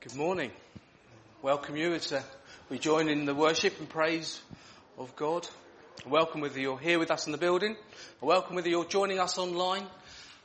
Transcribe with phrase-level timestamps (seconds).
[0.00, 0.50] Good morning.
[1.42, 2.22] Welcome you as uh,
[2.70, 4.40] we join in the worship and praise
[4.96, 5.46] of God.
[6.06, 7.76] Welcome whether you're here with us in the building,
[8.22, 9.82] welcome whether you're joining us online.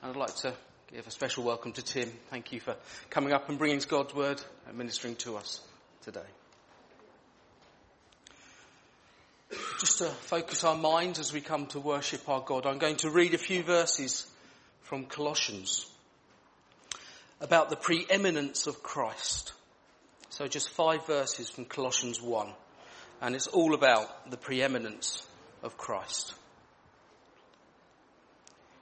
[0.01, 0.53] And I'd like to
[0.91, 2.11] give a special welcome to Tim.
[2.29, 2.75] Thank you for
[3.09, 5.61] coming up and bringing God's word and ministering to us
[6.01, 6.19] today.
[9.79, 13.09] Just to focus our minds as we come to worship our God, I'm going to
[13.09, 14.27] read a few verses
[14.81, 15.89] from Colossians
[17.41, 19.53] about the preeminence of Christ.
[20.29, 22.49] So just five verses from Colossians 1.
[23.21, 25.25] And it's all about the preeminence
[25.63, 26.33] of Christ.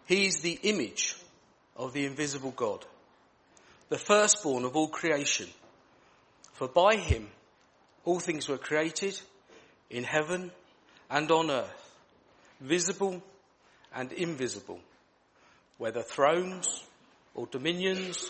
[0.06, 1.16] He's the image
[1.76, 2.86] of the invisible God,
[3.90, 5.48] the firstborn of all creation.
[6.54, 7.28] For by him
[8.06, 9.20] all things were created
[9.90, 10.52] in heaven
[11.10, 11.96] and on earth,
[12.60, 13.24] visible
[13.96, 14.80] and invisible,
[15.78, 16.84] whether thrones
[17.34, 18.30] or dominions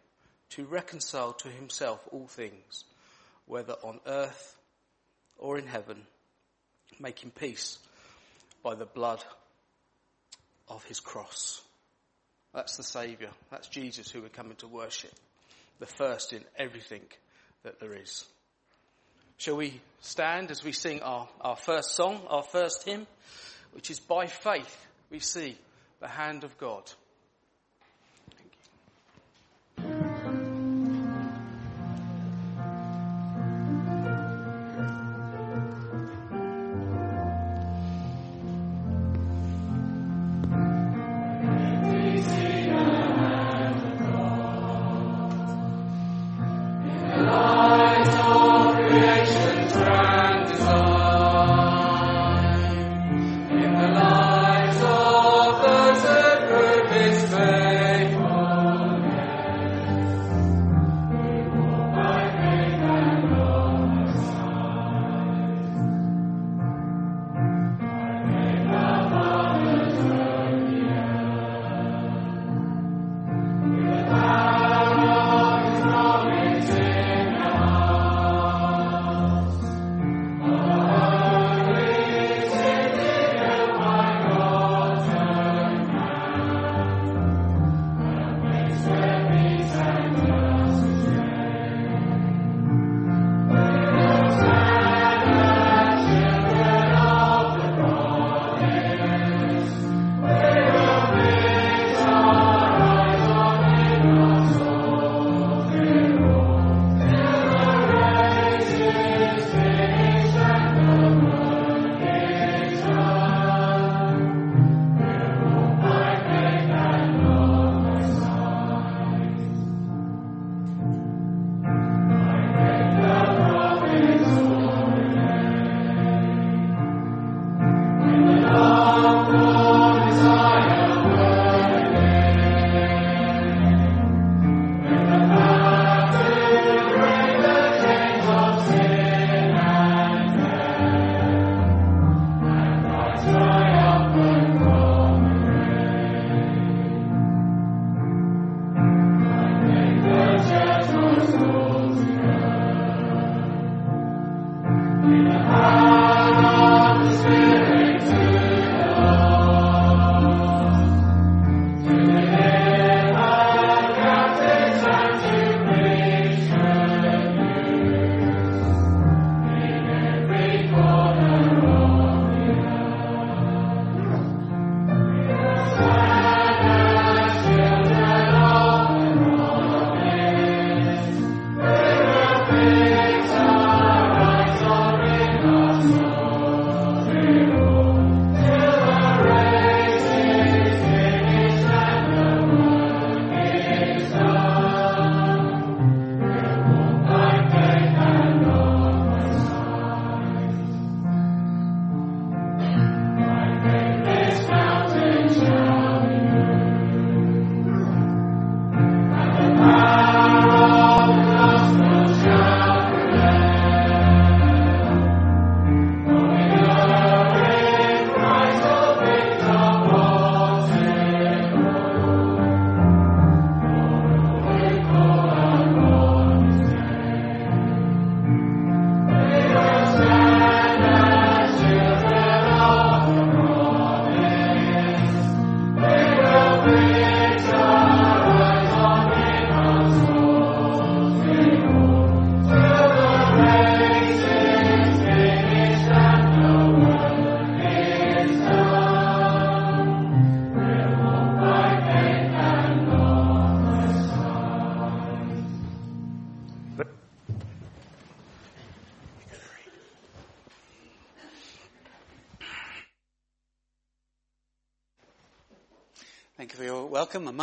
[0.51, 2.83] to reconcile to himself all things,
[3.45, 4.55] whether on earth
[5.37, 6.03] or in heaven,
[6.99, 7.79] making peace
[8.63, 9.23] by the blood
[10.67, 11.61] of his cross.
[12.53, 13.29] That's the Saviour.
[13.49, 15.13] That's Jesus who we're coming to worship.
[15.79, 17.01] The first in everything
[17.63, 18.25] that there is.
[19.37, 23.07] Shall we stand as we sing our, our first song, our first hymn,
[23.71, 25.57] which is by faith we see
[25.99, 26.83] the hand of God.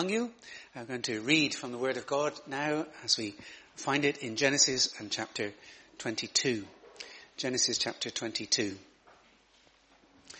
[0.08, 0.32] Among you.
[0.74, 3.34] I'm going to read from the Word of God now as we
[3.76, 5.52] find it in Genesis and chapter
[5.98, 6.64] 22.
[7.36, 8.74] Genesis chapter 22.
[10.32, 10.38] I'm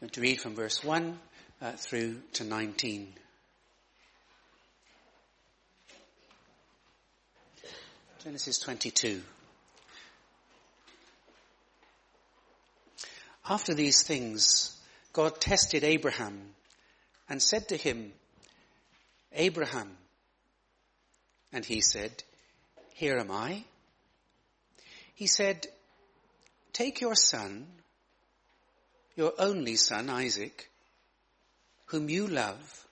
[0.00, 1.18] going to read from verse 1
[1.60, 3.12] uh, through to 19.
[8.24, 9.20] Genesis 22.
[13.48, 14.80] After these things,
[15.12, 16.40] God tested Abraham
[17.28, 18.12] and said to him,
[19.32, 19.96] Abraham.
[21.52, 22.22] And he said,
[22.94, 23.64] Here am I.
[25.14, 25.66] He said,
[26.72, 27.66] Take your son,
[29.16, 30.70] your only son, Isaac,
[31.86, 32.86] whom you love,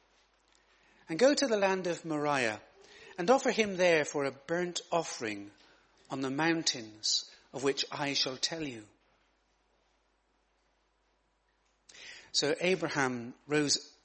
[1.08, 2.60] and go to the land of Moriah
[3.16, 5.50] and offer him there for a burnt offering
[6.10, 8.82] on the mountains of which I shall tell you.
[12.32, 13.78] So Abraham rose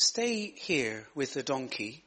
[0.00, 2.02] Stay here with the donkey.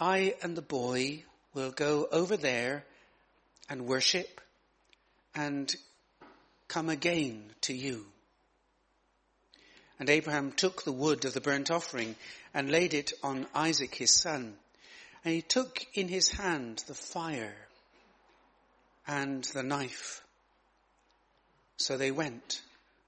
[0.00, 1.22] I and the boy
[1.54, 2.84] will go over there
[3.68, 4.40] and worship
[5.32, 5.72] and
[6.66, 8.04] come again to you.
[10.00, 12.16] And Abraham took the wood of the burnt offering
[12.52, 14.56] and laid it on Isaac his son.
[15.24, 17.54] And he took in his hand the fire
[19.06, 20.20] and the knife.
[21.76, 22.60] So they went,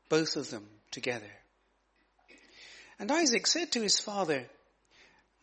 [0.09, 1.33] both of them together.
[2.99, 4.45] And Isaac said to his father,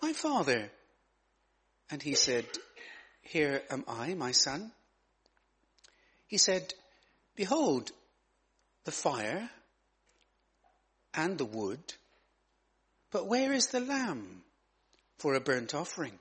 [0.01, 0.71] My father.
[1.89, 2.45] And he said,
[3.21, 4.71] Here am I, my son.
[6.27, 6.73] He said,
[7.35, 7.91] Behold,
[8.85, 9.49] the fire
[11.13, 11.79] and the wood,
[13.11, 14.43] but where is the lamb
[15.17, 16.17] for a burnt offering?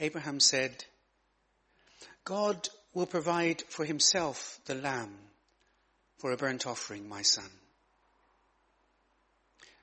[0.00, 0.84] Abraham said,
[2.24, 5.16] God will provide for himself the lamb
[6.18, 7.48] for a burnt offering, my son.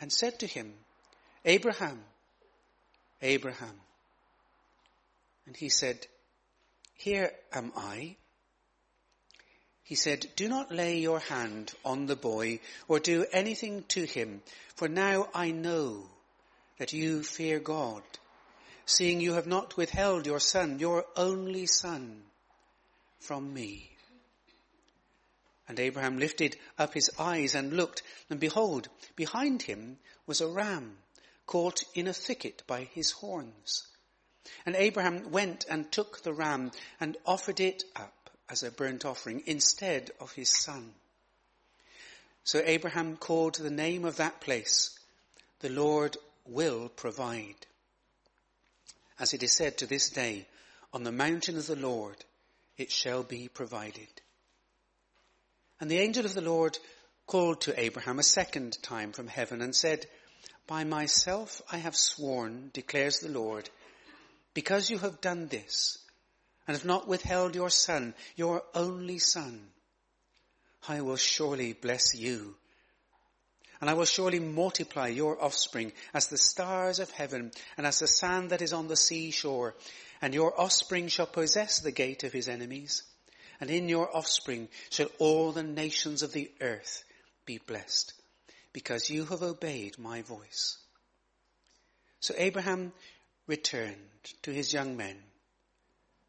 [0.00, 0.72] and said to him,
[1.44, 2.02] Abraham,
[3.22, 3.80] Abraham.
[5.46, 6.06] And he said,
[6.94, 8.16] Here am I.
[9.82, 14.42] He said, Do not lay your hand on the boy or do anything to him,
[14.76, 16.08] for now I know
[16.78, 18.02] that you fear God
[18.90, 22.22] seeing you have not withheld your son, your only son,
[23.20, 23.88] from me.
[25.70, 30.98] And Abraham lifted up his eyes and looked, and behold, behind him was a ram
[31.46, 33.86] caught in a thicket by his horns.
[34.66, 39.44] And Abraham went and took the ram and offered it up as a burnt offering
[39.46, 40.92] instead of his son.
[42.42, 44.98] So Abraham called the name of that place,
[45.60, 47.54] the Lord will provide
[49.20, 50.46] as it is said to this day,
[50.94, 52.16] on the mountain of the Lord
[52.78, 54.08] it shall be provided.
[55.80, 56.78] And the angel of the Lord
[57.26, 60.06] called to Abraham a second time from heaven and said,
[60.66, 63.70] By myself I have sworn, declares the Lord,
[64.52, 65.98] because you have done this
[66.66, 69.68] and have not withheld your son, your only son,
[70.86, 72.56] I will surely bless you
[73.80, 78.06] and I will surely multiply your offspring as the stars of heaven and as the
[78.06, 79.74] sand that is on the seashore.
[80.20, 83.02] And your offspring shall possess the gate of his enemies.
[83.60, 87.04] And in your offspring shall all the nations of the earth
[87.44, 88.14] be blessed
[88.72, 90.78] because you have obeyed my voice.
[92.20, 92.92] So Abraham
[93.46, 93.96] returned
[94.42, 95.16] to his young men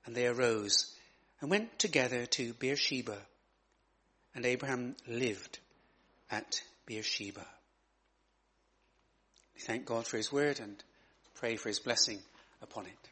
[0.06, 0.94] and they arose
[1.40, 3.18] and went together to Beersheba
[4.34, 5.60] and Abraham lived
[6.30, 7.46] at Beersheba.
[9.56, 10.82] We thank God for his word and
[11.36, 12.20] pray for his blessing
[12.62, 13.11] upon it.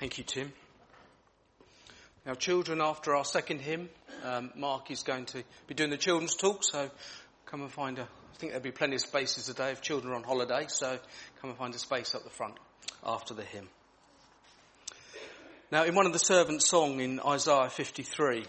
[0.00, 0.50] Thank you, Tim.
[2.24, 3.90] Now, children, after our second hymn,
[4.22, 6.90] Um, Mark is going to be doing the children's talk, so
[7.46, 8.02] come and find a.
[8.02, 10.98] I think there'll be plenty of spaces today if children are on holiday, so
[11.40, 12.54] come and find a space up the front
[13.04, 13.68] after the hymn.
[15.70, 18.46] Now, in one of the servants' song in Isaiah 53,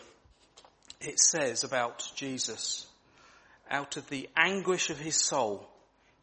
[1.02, 2.88] it says about Jesus,
[3.70, 5.70] out of the anguish of his soul,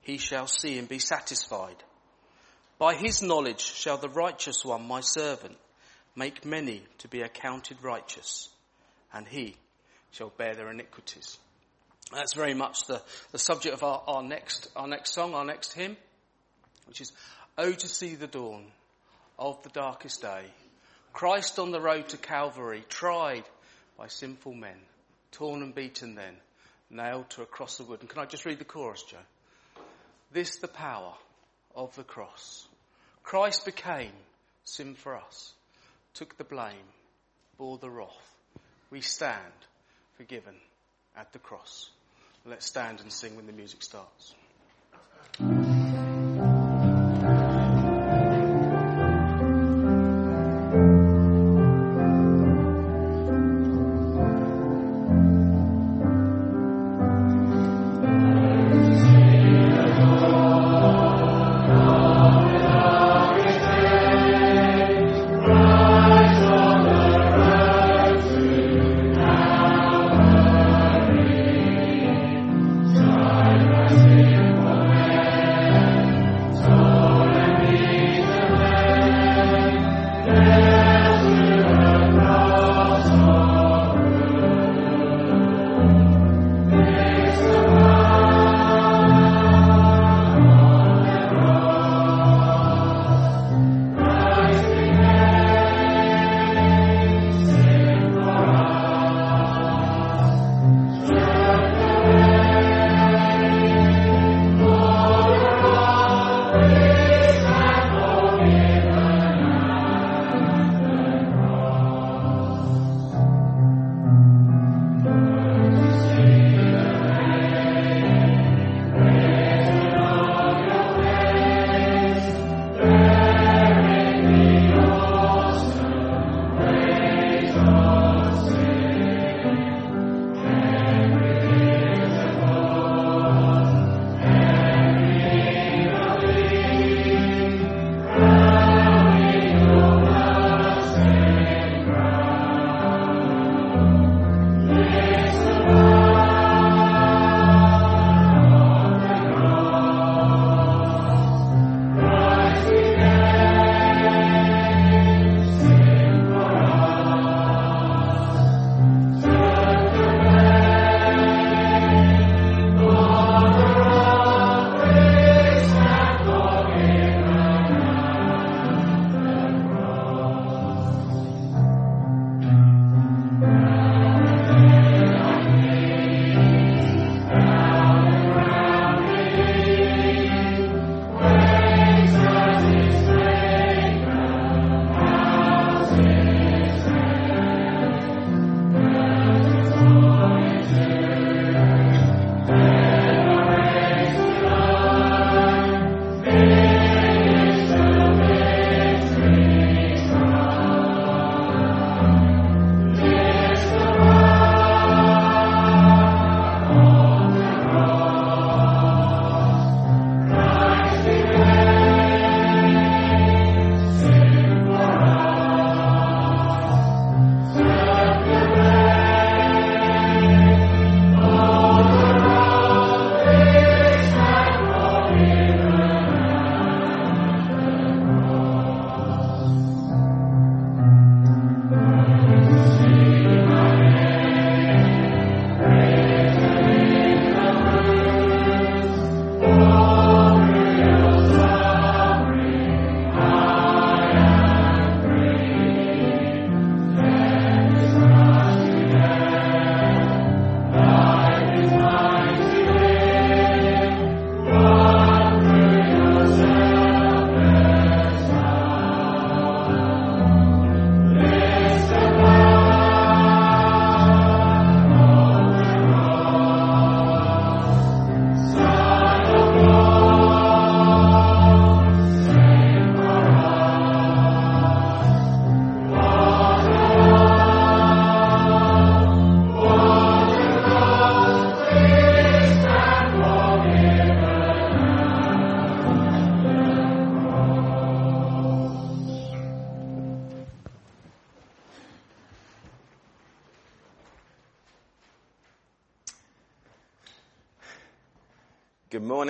[0.01, 1.83] he shall see and be satisfied.
[2.79, 5.57] By his knowledge shall the righteous one, my servant,
[6.15, 8.49] make many to be accounted righteous,
[9.13, 9.57] and he
[10.13, 11.39] shall bear their iniquities.
[12.13, 15.73] That's very much the, the subject of our, our next, our next song, our next
[15.73, 15.97] hymn,
[16.87, 17.13] which is,
[17.59, 18.67] Oh to see the dawn
[19.37, 20.45] of the darkest day.
[21.13, 23.43] Christ on the road to Calvary, tried
[23.97, 24.79] by sinful men,
[25.33, 26.37] torn and beaten then,
[26.89, 28.01] nailed to a cross of wood.
[28.01, 29.19] And can I just read the chorus, Joe?
[30.31, 31.15] This the power
[31.75, 32.68] of the cross.
[33.29, 34.13] Christ became
[34.65, 35.53] sin for us,
[36.15, 36.89] took the blame,
[37.59, 38.09] bore the wrath.
[38.91, 39.53] We stand
[40.17, 40.55] forgiven
[41.15, 41.91] at the cross.
[42.47, 44.35] Let's stand and sing when the music starts.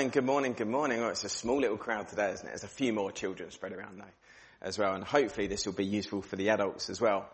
[0.08, 1.02] Morning, good morning, good morning.
[1.02, 2.48] Oh, it's a small little crowd today, isn't it?
[2.48, 5.84] There's a few more children spread around though as well, and hopefully this will be
[5.84, 7.28] useful for the adults as well.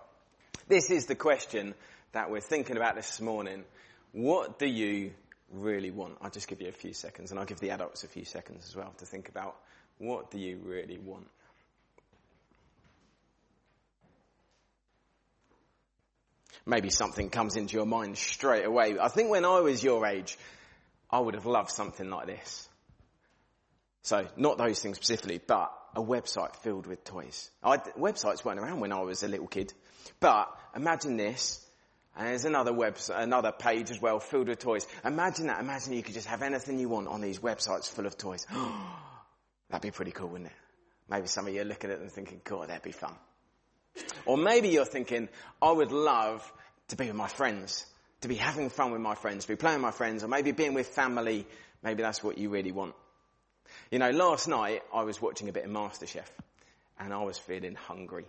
[0.66, 1.74] This is the question
[2.12, 3.62] that we're thinking about this morning.
[4.10, 5.12] What do you
[5.52, 6.18] really want?
[6.20, 8.66] I'll just give you a few seconds and I'll give the adults a few seconds
[8.68, 9.54] as well to think about
[9.98, 11.28] what do you really want?
[16.66, 18.98] Maybe something comes into your mind straight away.
[18.98, 20.36] I think when I was your age,
[21.14, 22.68] I would have loved something like this.
[24.02, 27.50] So, not those things specifically, but a website filled with toys.
[27.62, 29.73] I, websites weren't around when I was a little kid.
[30.18, 31.64] But imagine this,
[32.16, 34.88] and there's another website, another page as well filled with toys.
[35.04, 35.61] Imagine that.
[35.61, 38.44] Imagine you could just have anything you want on these websites full of toys.
[39.70, 40.57] That'd be pretty cool, wouldn't it?
[41.09, 43.14] Maybe some of you are looking at them thinking, God, that'd be fun.
[44.27, 45.29] Or maybe you're thinking,
[45.62, 46.50] I would love
[46.88, 47.87] to be with my friends
[48.24, 50.50] to be having fun with my friends, to be playing with my friends, or maybe
[50.50, 51.46] being with family.
[51.82, 52.94] Maybe that's what you really want.
[53.90, 56.24] You know, last night I was watching a bit of MasterChef
[56.98, 58.24] and I was feeling hungry.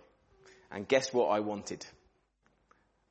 [0.70, 1.86] And guess what I wanted?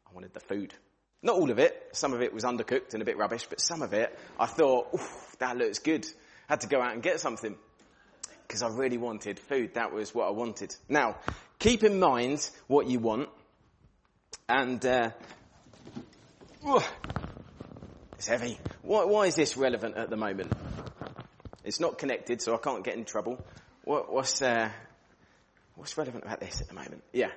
[0.08, 0.76] I wanted the food.
[1.24, 1.90] Not all of it.
[1.94, 4.96] Some of it was undercooked and a bit rubbish, but some of it I thought,
[5.40, 6.06] that looks good.
[6.48, 7.56] I had to go out and get something
[8.48, 9.74] because I really wanted food.
[9.74, 10.76] That was what I wanted.
[10.88, 11.18] Now,
[11.58, 13.30] keep in mind what you want
[14.48, 15.10] and uh,
[18.18, 18.58] it's heavy.
[18.82, 20.52] Why, why, is this relevant at the moment?
[21.64, 23.44] It's not connected, so I can't get in trouble.
[23.84, 24.70] What, what's, uh,
[25.76, 27.04] what's relevant about this at the moment?
[27.14, 27.30] Yeah.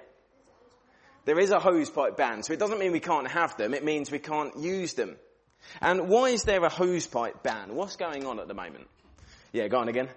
[1.26, 3.84] There is a hose pipe ban, so it doesn't mean we can't have them, it
[3.84, 5.16] means we can't use them.
[5.82, 7.74] And why is there a hose pipe ban?
[7.74, 8.86] What's going on at the moment?
[9.52, 10.08] Yeah, go on again.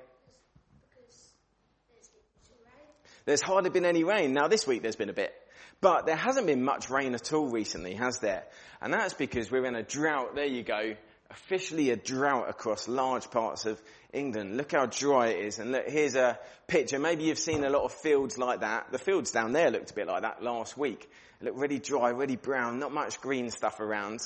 [3.26, 4.34] There's hardly been any rain.
[4.34, 5.34] Now this week there's been a bit.
[5.82, 8.44] But there hasn't been much rain at all recently, has there?
[8.82, 10.36] And that's because we're in a drought.
[10.36, 10.96] There you go.
[11.32, 13.82] Officially a drought across large parts of
[14.14, 14.58] England.
[14.58, 15.58] Look how dry it is.
[15.58, 17.00] And look, here's a picture.
[17.00, 18.92] Maybe you've seen a lot of fields like that.
[18.92, 21.10] The fields down there looked a bit like that last week.
[21.40, 24.20] It looked really dry, really brown, not much green stuff around.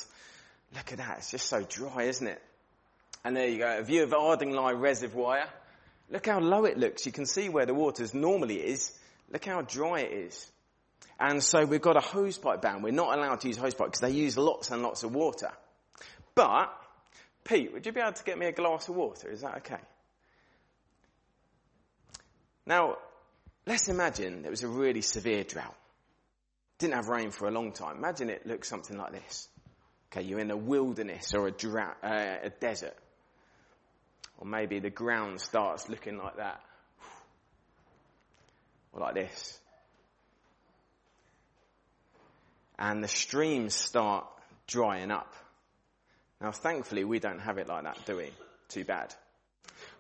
[0.76, 1.20] Look at that.
[1.20, 2.42] It's just so dry, isn't it?
[3.24, 3.78] And there you go.
[3.80, 5.46] A view of Ardingly Reservoir.
[6.10, 7.06] Look how low it looks.
[7.06, 8.92] You can see where the water normally is.
[9.32, 10.52] Look how dry it is.
[11.20, 12.82] And so we've got a hosepipe ban.
[12.82, 15.52] We're not allowed to use hosepipe because they use lots and lots of water.
[16.34, 16.74] But,
[17.46, 19.30] Pete, would you be able to get me a glass of water?
[19.30, 19.80] Is that okay?
[22.66, 22.98] Now,
[23.66, 25.76] let's imagine it was a really severe drought.
[26.80, 27.98] Didn't have rain for a long time.
[27.98, 29.48] Imagine it looks something like this.
[30.12, 32.96] Okay, you're in a wilderness or a drought, uh, a desert.
[34.38, 36.62] Or maybe the ground starts looking like that.
[38.92, 39.60] Or like this.
[42.78, 44.26] And the streams start
[44.68, 45.34] drying up.
[46.42, 48.30] Now, thankfully, we don't have it like that, do we?
[48.70, 49.14] Too bad.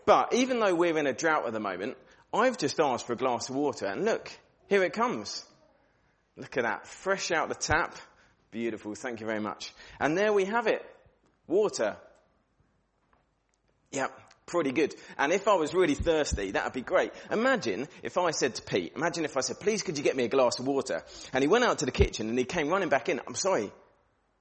[0.05, 1.97] But even though we're in a drought at the moment,
[2.33, 4.29] I've just asked for a glass of water, and look,
[4.67, 5.43] here it comes.
[6.35, 7.95] Look at that, fresh out the tap.
[8.51, 9.73] Beautiful, thank you very much.
[9.99, 10.85] And there we have it.
[11.47, 11.95] Water.
[13.91, 14.93] Yep, pretty good.
[15.17, 17.11] And if I was really thirsty, that would be great.
[17.31, 20.25] Imagine if I said to Pete, imagine if I said, please could you get me
[20.25, 21.03] a glass of water?
[21.33, 23.19] And he went out to the kitchen and he came running back in.
[23.27, 23.71] I'm sorry,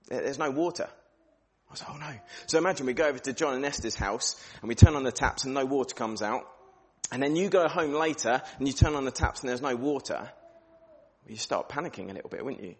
[0.09, 0.89] there's no water.
[0.89, 2.19] I was like, oh no.
[2.47, 5.13] So imagine we go over to John and Esther's house and we turn on the
[5.13, 6.43] taps and no water comes out.
[7.11, 9.77] And then you go home later and you turn on the taps and there's no
[9.77, 10.31] water.
[11.27, 12.75] You start panicking a little bit, wouldn't you?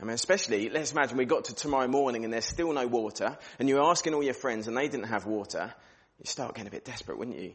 [0.00, 3.36] I mean, especially, let's imagine we got to tomorrow morning and there's still no water,
[3.58, 5.74] and you're asking all your friends and they didn't have water,
[6.20, 7.54] you start getting a bit desperate, wouldn't you?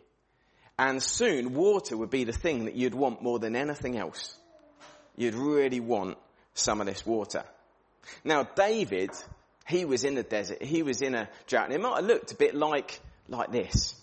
[0.78, 4.36] And soon water would be the thing that you'd want more than anything else.
[5.16, 6.18] You'd really want
[6.54, 7.44] some of this water.
[8.24, 9.12] Now David,
[9.68, 12.32] he was in the desert, he was in a drought, and it might have looked
[12.32, 13.00] a bit like,
[13.30, 13.96] like this.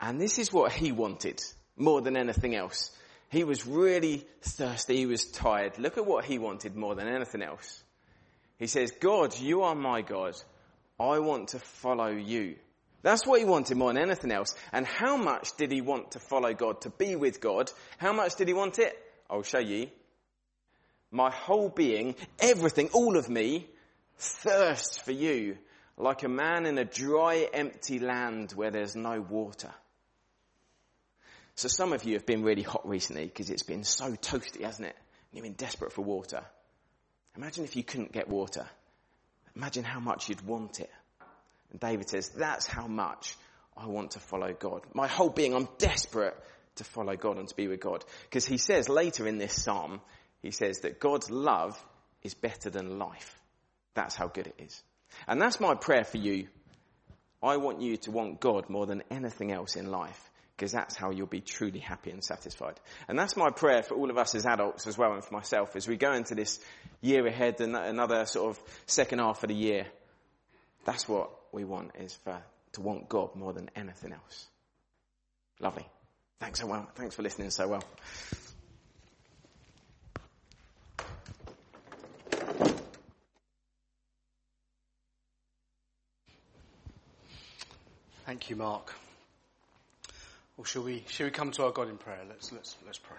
[0.00, 1.40] And this is what he wanted
[1.76, 2.90] more than anything else.
[3.30, 5.78] He was really thirsty, he was tired.
[5.78, 7.82] Look at what he wanted more than anything else.
[8.58, 10.34] He says, God, you are my God.
[10.98, 12.56] I want to follow you.
[13.02, 14.54] That's what he wanted more than anything else.
[14.72, 17.70] And how much did he want to follow God, to be with God?
[17.96, 18.98] How much did he want it?
[19.30, 19.88] I'll show you.
[21.10, 23.66] My whole being, everything, all of me,
[24.16, 25.56] thirsts for you
[25.98, 29.70] like a man in a dry, empty land where there's no water.
[31.56, 34.88] So some of you have been really hot recently because it's been so toasty, hasn't
[34.88, 34.96] it?
[34.96, 36.44] And you've been desperate for water.
[37.36, 38.66] Imagine if you couldn't get water.
[39.58, 40.90] Imagine how much you'd want it.
[41.70, 43.36] And David says, that's how much
[43.76, 44.82] I want to follow God.
[44.94, 46.34] My whole being, I'm desperate
[46.76, 48.04] to follow God and to be with God.
[48.22, 50.00] Because he says later in this psalm,
[50.40, 51.78] he says that God's love
[52.22, 53.38] is better than life.
[53.94, 54.82] That's how good it is.
[55.26, 56.48] And that's my prayer for you
[57.42, 60.27] I want you to want God more than anything else in life
[60.58, 62.80] because that's how you'll be truly happy and satisfied.
[63.06, 65.76] And that's my prayer for all of us as adults as well and for myself
[65.76, 66.58] as we go into this
[67.00, 69.86] year ahead and another sort of second half of the year.
[70.84, 72.42] That's what we want is for,
[72.72, 74.48] to want God more than anything else.
[75.60, 75.86] Lovely.
[76.40, 76.88] Thanks so well.
[76.96, 77.84] Thanks for listening so well.
[88.26, 88.92] Thank you, Mark.
[90.58, 92.18] Or shall we, shall we come to our God in prayer?
[92.28, 93.16] Let's, let's, let's pray.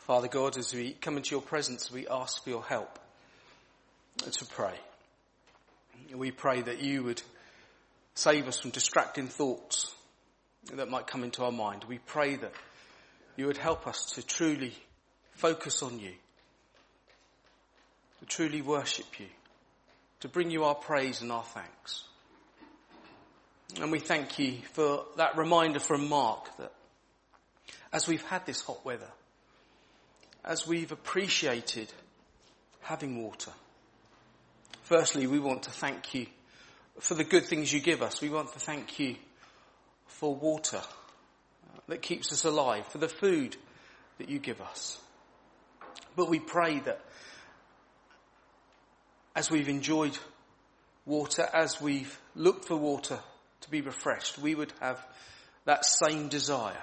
[0.00, 2.98] Father God, as we come into your presence, we ask for your help
[4.30, 4.74] to pray.
[6.14, 7.22] We pray that you would
[8.14, 9.94] save us from distracting thoughts
[10.74, 11.84] that might come into our mind.
[11.88, 12.52] We pray that
[13.38, 14.74] you would help us to truly
[15.32, 16.12] focus on you,
[18.20, 19.26] to truly worship you
[20.24, 22.02] to bring you our praise and our thanks.
[23.78, 26.72] And we thank you for that reminder from Mark that
[27.92, 29.10] as we've had this hot weather,
[30.42, 31.92] as we've appreciated
[32.80, 33.50] having water,
[34.84, 36.24] firstly, we want to thank you
[37.00, 38.22] for the good things you give us.
[38.22, 39.16] We want to thank you
[40.06, 40.80] for water
[41.88, 43.58] that keeps us alive, for the food
[44.16, 44.98] that you give us.
[46.16, 47.02] But we pray that
[49.34, 50.16] as we've enjoyed
[51.06, 53.18] water, as we've looked for water
[53.62, 55.04] to be refreshed, we would have
[55.64, 56.82] that same desire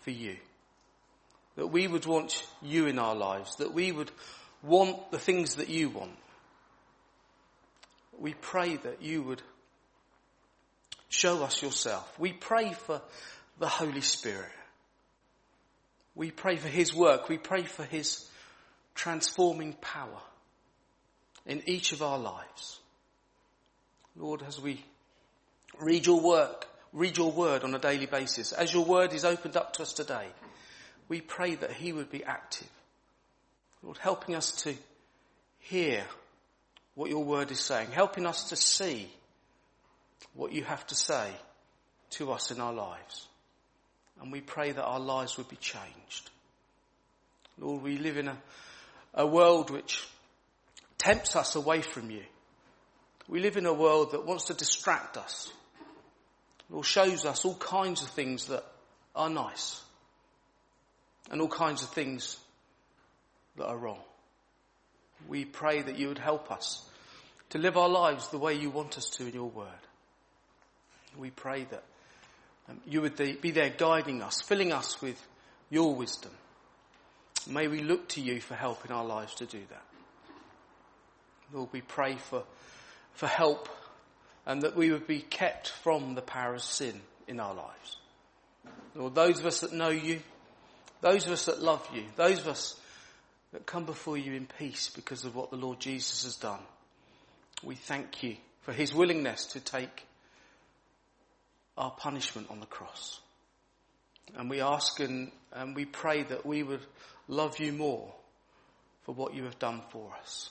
[0.00, 0.36] for you.
[1.56, 4.10] That we would want you in our lives, that we would
[4.62, 6.16] want the things that you want.
[8.18, 9.42] We pray that you would
[11.08, 12.18] show us yourself.
[12.18, 13.02] We pray for
[13.58, 14.50] the Holy Spirit.
[16.14, 17.28] We pray for His work.
[17.28, 18.26] We pray for His
[18.94, 20.20] transforming power
[21.46, 22.78] in each of our lives.
[24.16, 24.84] Lord, as we
[25.78, 29.56] read your work, read your word on a daily basis, as your word is opened
[29.56, 30.26] up to us today,
[31.08, 32.70] we pray that he would be active.
[33.82, 34.74] Lord, helping us to
[35.58, 36.04] hear
[36.94, 39.10] what your word is saying, helping us to see
[40.34, 41.30] what you have to say
[42.10, 43.26] to us in our lives.
[44.20, 46.30] And we pray that our lives would be changed.
[47.58, 48.36] Lord, we live in a,
[49.14, 50.06] a world which
[51.02, 52.22] tempts us away from you.
[53.28, 55.52] We live in a world that wants to distract us
[56.72, 58.64] or shows us all kinds of things that
[59.14, 59.80] are nice
[61.30, 62.38] and all kinds of things
[63.56, 64.00] that are wrong.
[65.28, 66.82] We pray that you would help us
[67.50, 69.66] to live our lives the way you want us to in your word.
[71.18, 71.84] We pray that
[72.68, 75.20] um, you would be there guiding us, filling us with
[75.68, 76.32] your wisdom.
[77.46, 79.91] May we look to you for help in our lives to do that.
[81.52, 82.44] Lord, we pray for,
[83.12, 83.68] for help
[84.46, 87.96] and that we would be kept from the power of sin in our lives.
[88.94, 90.20] Lord, those of us that know you,
[91.00, 92.76] those of us that love you, those of us
[93.52, 96.60] that come before you in peace because of what the Lord Jesus has done,
[97.62, 100.06] we thank you for his willingness to take
[101.76, 103.20] our punishment on the cross.
[104.36, 106.84] And we ask and, and we pray that we would
[107.28, 108.12] love you more
[109.02, 110.50] for what you have done for us.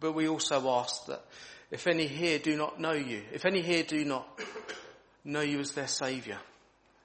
[0.00, 1.24] But we also ask that
[1.70, 4.26] if any here do not know you, if any here do not
[5.24, 6.38] know you as their saviour,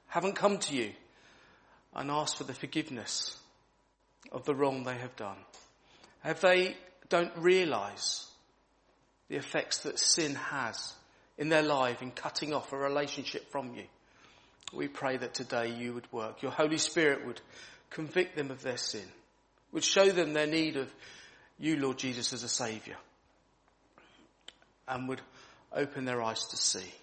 [0.08, 0.92] haven't come to you
[1.94, 3.38] and asked for the forgiveness
[4.32, 5.38] of the wrong they have done,
[6.24, 6.76] if they
[7.10, 8.30] don't realise
[9.28, 10.94] the effects that sin has
[11.38, 13.84] in their life in cutting off a relationship from you,
[14.72, 16.42] we pray that today you would work.
[16.42, 17.42] Your Holy Spirit would
[17.90, 19.06] convict them of their sin,
[19.72, 20.94] would show them their need of
[21.64, 22.98] you, Lord Jesus, as a Saviour
[24.88, 25.22] and would
[25.72, 26.94] open their eyes to see.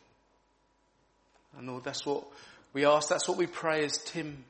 [1.57, 2.25] And Lord, that's what
[2.73, 4.45] we ask, that's what we pray as Tim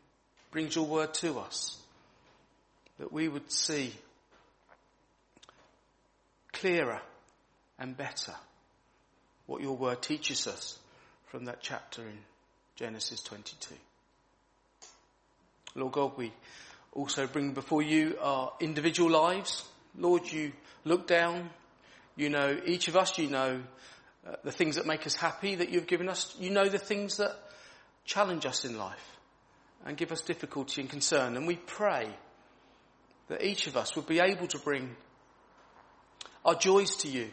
[0.50, 1.78] brings your word to us.
[2.98, 3.94] That we would see
[6.52, 7.00] clearer
[7.78, 8.34] and better
[9.46, 10.78] what your word teaches us
[11.28, 12.18] from that chapter in
[12.76, 13.74] Genesis 22.
[15.76, 16.32] Lord God, we
[16.92, 19.64] also bring before you our individual lives.
[19.96, 20.52] Lord, you
[20.84, 21.50] look down,
[22.16, 23.62] you know each of us, you know
[24.26, 27.16] uh, the things that make us happy that you've given us, you know the things
[27.16, 27.34] that
[28.04, 29.18] challenge us in life
[29.84, 31.36] and give us difficulty and concern.
[31.36, 32.08] And we pray
[33.28, 34.96] that each of us would be able to bring
[36.44, 37.30] our joys to you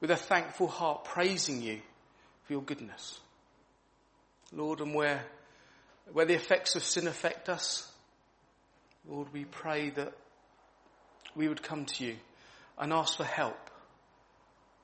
[0.00, 1.80] with a thankful heart, praising you
[2.44, 3.18] for your goodness.
[4.52, 5.24] Lord, and where,
[6.12, 7.90] where the effects of sin affect us,
[9.08, 10.12] Lord, we pray that
[11.34, 12.16] we would come to you
[12.78, 13.70] and ask for help.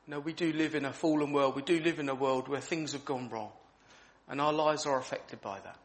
[0.06, 1.54] No, we do live in a fallen world.
[1.54, 3.50] We do live in a world where things have gone wrong
[4.28, 5.78] and our lives are affected by that.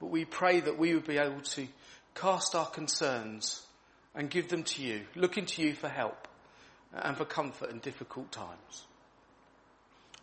[0.00, 1.66] But we pray that we would be able to
[2.14, 3.62] cast our concerns
[4.14, 6.28] and give them to you, looking to you for help
[6.92, 8.86] and for comfort in difficult times.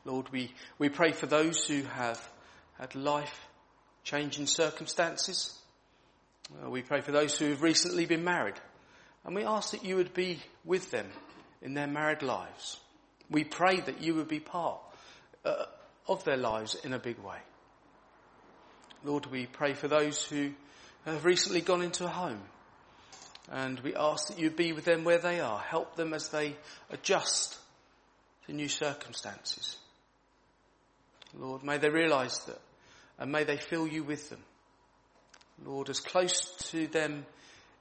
[0.05, 2.29] Lord, we, we pray for those who have
[2.77, 3.47] had life
[4.03, 5.57] changing circumstances.
[6.63, 8.55] Uh, we pray for those who have recently been married.
[9.29, 11.05] And we ask that you would be with them
[11.61, 12.79] in their married lives.
[13.29, 14.79] We pray that you would be part
[15.45, 15.65] uh,
[16.07, 17.37] of their lives in a big way.
[19.03, 20.53] Lord, we pray for those who
[21.05, 22.41] have recently gone into a home.
[23.51, 25.59] And we ask that you be with them where they are.
[25.59, 26.55] Help them as they
[26.89, 27.55] adjust
[28.47, 29.77] to new circumstances.
[31.37, 32.59] Lord, may they realize that
[33.19, 34.41] and may they fill you with them.
[35.63, 37.27] Lord, as close to them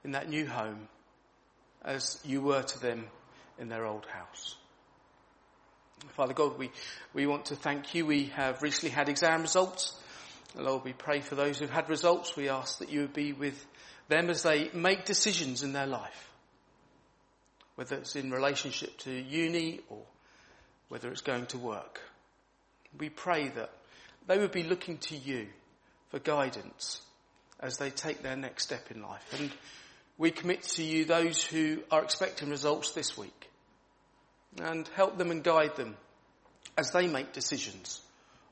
[0.05, 0.89] in that new home
[1.89, 3.07] as you were to them
[3.59, 4.57] in their old house.
[6.11, 6.71] Father God, we,
[7.15, 8.05] we want to thank you.
[8.05, 9.99] We have recently had exam results.
[10.55, 12.37] Lord, we pray for those who've had results.
[12.37, 13.67] We ask that you would be with
[14.09, 16.31] them as they make decisions in their life.
[17.75, 20.03] Whether it's in relationship to uni or
[20.89, 22.01] whether it's going to work.
[22.99, 23.71] We pray that
[24.27, 25.47] they would be looking to you
[26.11, 27.01] for guidance
[27.61, 29.25] as they take their next step in life.
[29.39, 29.51] And
[30.19, 33.51] we commit to you those who are expecting results this week
[34.61, 35.97] and help them and guide them
[36.77, 38.01] as they make decisions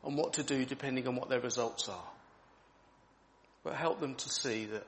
[0.05, 2.09] on what to do depending on what their results are.
[3.65, 4.87] But help them to see that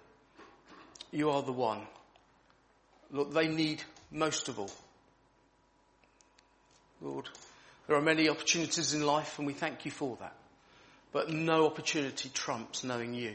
[1.10, 1.80] you are the one.
[3.10, 4.70] Look, they need most of all.
[7.00, 7.28] Lord,
[7.88, 10.36] there are many opportunities in life and we thank you for that.
[11.10, 13.34] But no opportunity trumps knowing you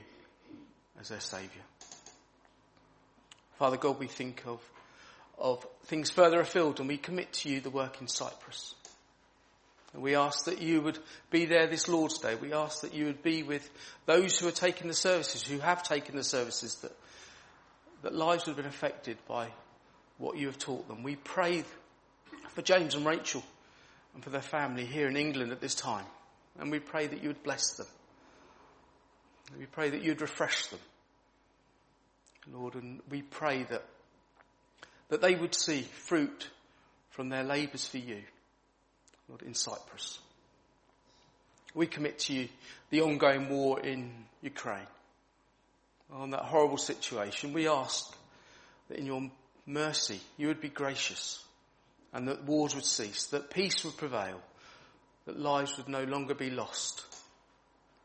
[1.02, 1.64] as their saviour.
[3.64, 4.60] Father God, we think of,
[5.38, 8.76] of things further afield and we commit to you the work in Cyprus.
[9.94, 11.00] And we ask that you would
[11.32, 12.36] be there this Lord's Day.
[12.36, 13.70] We ask that you would be with
[14.06, 16.92] those who are taking the services, who have taken the services, that,
[18.02, 19.48] that lives would have been affected by
[20.18, 21.02] what you have taught them.
[21.02, 21.64] We pray
[22.50, 23.44] for James and Rachel
[24.14, 26.06] and for their family here in England at this time.
[26.60, 27.88] And we pray that you would bless them.
[29.58, 30.82] We pray that you'd refresh them.
[32.52, 33.84] Lord, and we pray that,
[35.10, 36.50] that they would see fruit
[37.10, 38.22] from their labours for you.
[39.30, 40.20] Lord, in Cyprus.
[41.74, 42.50] We commit to you
[42.90, 44.88] the ongoing war in Ukraine.
[46.12, 48.16] On that horrible situation, we ask
[48.90, 49.32] that in your
[49.66, 51.44] mercy you would be gracious
[52.12, 54.40] and that wars would cease, that peace would prevail,
[55.26, 57.04] that lives would no longer be lost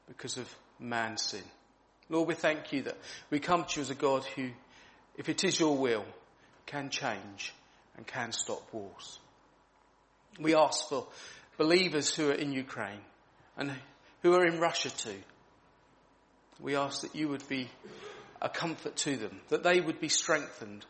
[0.07, 0.48] because of
[0.79, 1.42] man's sin.
[2.11, 2.97] Lord, we thank you that
[3.31, 4.51] we come to you as a God who,
[5.16, 6.05] if it is your will,
[6.66, 7.53] can change
[7.97, 9.18] and can stop wars.
[10.40, 11.07] We ask for
[11.59, 13.01] believers who are in Ukraine
[13.57, 13.73] and
[14.23, 15.18] who are in Russia too.
[16.61, 17.68] We ask that you would be
[18.40, 20.85] a comfort to them, that they would be strengthened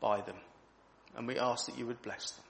[0.00, 0.36] by them.
[1.16, 2.44] And we ask that you would bless them.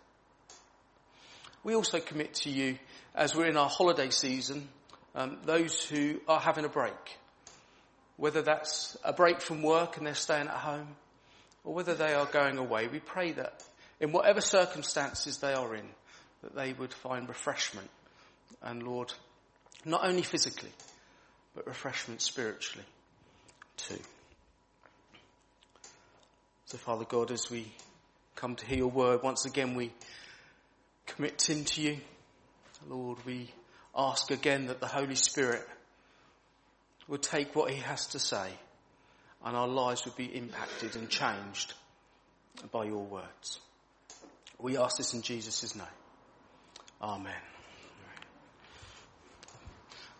[1.65, 2.79] We also commit to you,
[3.15, 4.69] as we're in our holiday season,
[5.15, 7.19] um, those who are having a break.
[8.17, 10.89] Whether that's a break from work and they're staying at home,
[11.65, 13.63] or whether they are going away, we pray that
[14.01, 15.87] in whatever circumstances they are in,
[16.43, 17.89] that they would find refreshment.
[18.63, 19.13] And Lord,
[19.85, 20.73] not only physically,
[21.55, 22.87] but refreshment spiritually
[23.77, 23.99] too.
[26.67, 27.73] So Father God, as we
[28.35, 29.93] come to hear your word, once again we
[31.07, 31.99] commit into you.
[32.89, 33.51] Lord, we
[33.97, 35.67] ask again that the Holy Spirit
[37.09, 38.49] would take what he has to say
[39.45, 41.75] and our lives would be impacted and changed
[42.71, 43.59] by your words.
[44.59, 45.87] We ask this in Jesus' name.
[47.01, 47.33] Amen.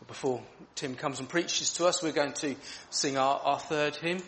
[0.09, 0.43] Before
[0.75, 2.57] Tim comes and preaches to us, we're going to
[2.91, 4.21] sing our, our third hymn,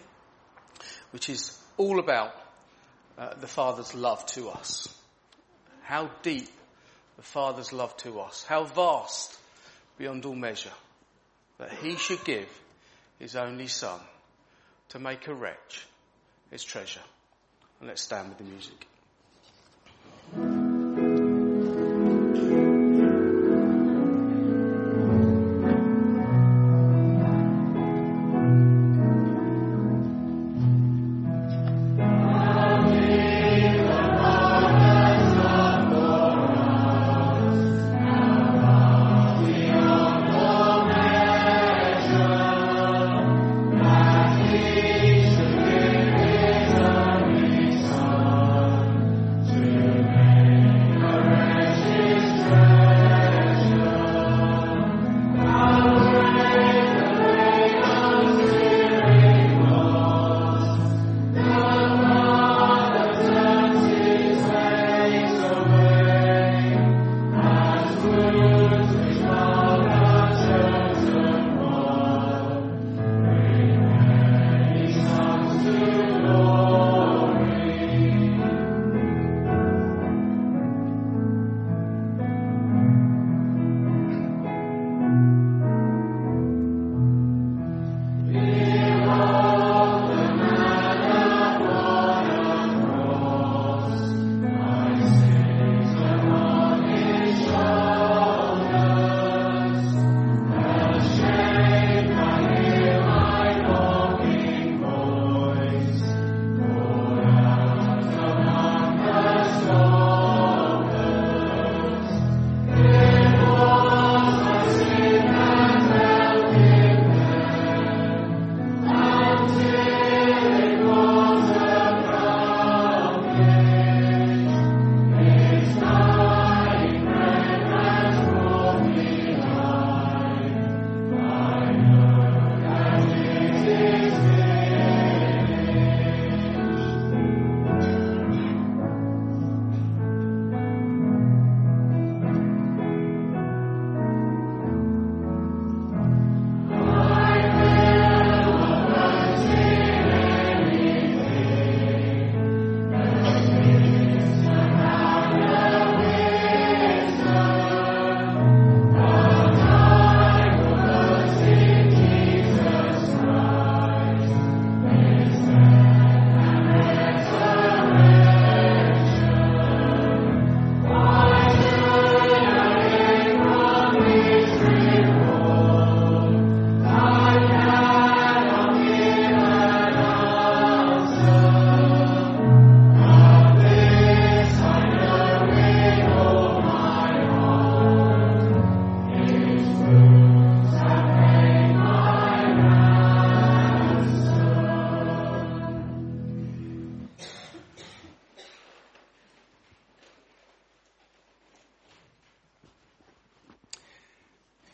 [1.11, 2.33] which is all about
[3.19, 4.89] uh, the Father's love to us.
[5.83, 6.49] How deep
[7.17, 8.45] the Father's love to us.
[8.45, 9.37] How vast
[9.99, 10.71] beyond all measure
[11.59, 12.49] that he should give
[13.19, 14.01] his only son
[14.91, 15.87] to make a wretch
[16.51, 17.01] his treasure.
[17.81, 18.87] And let's stand with the music.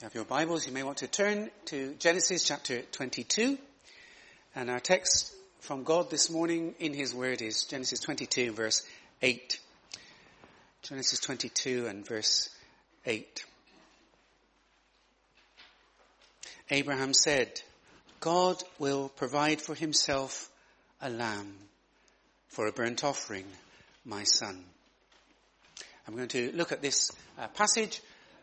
[0.01, 3.59] You have your Bibles, you may want to turn to Genesis chapter 22.
[4.55, 8.83] And our text from God this morning in His Word is Genesis 22 verse
[9.21, 9.61] 8.
[10.85, 12.49] Genesis 22 and verse
[13.05, 13.45] 8.
[16.71, 17.61] Abraham said,
[18.21, 20.49] God will provide for himself
[21.03, 21.53] a lamb
[22.49, 23.45] for a burnt offering,
[24.07, 24.65] my son.
[26.09, 28.01] I'm going to look at this uh, passage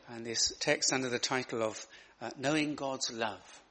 [0.10, 1.86] and this text under the title of
[2.22, 3.62] uh, Knowing God's Love.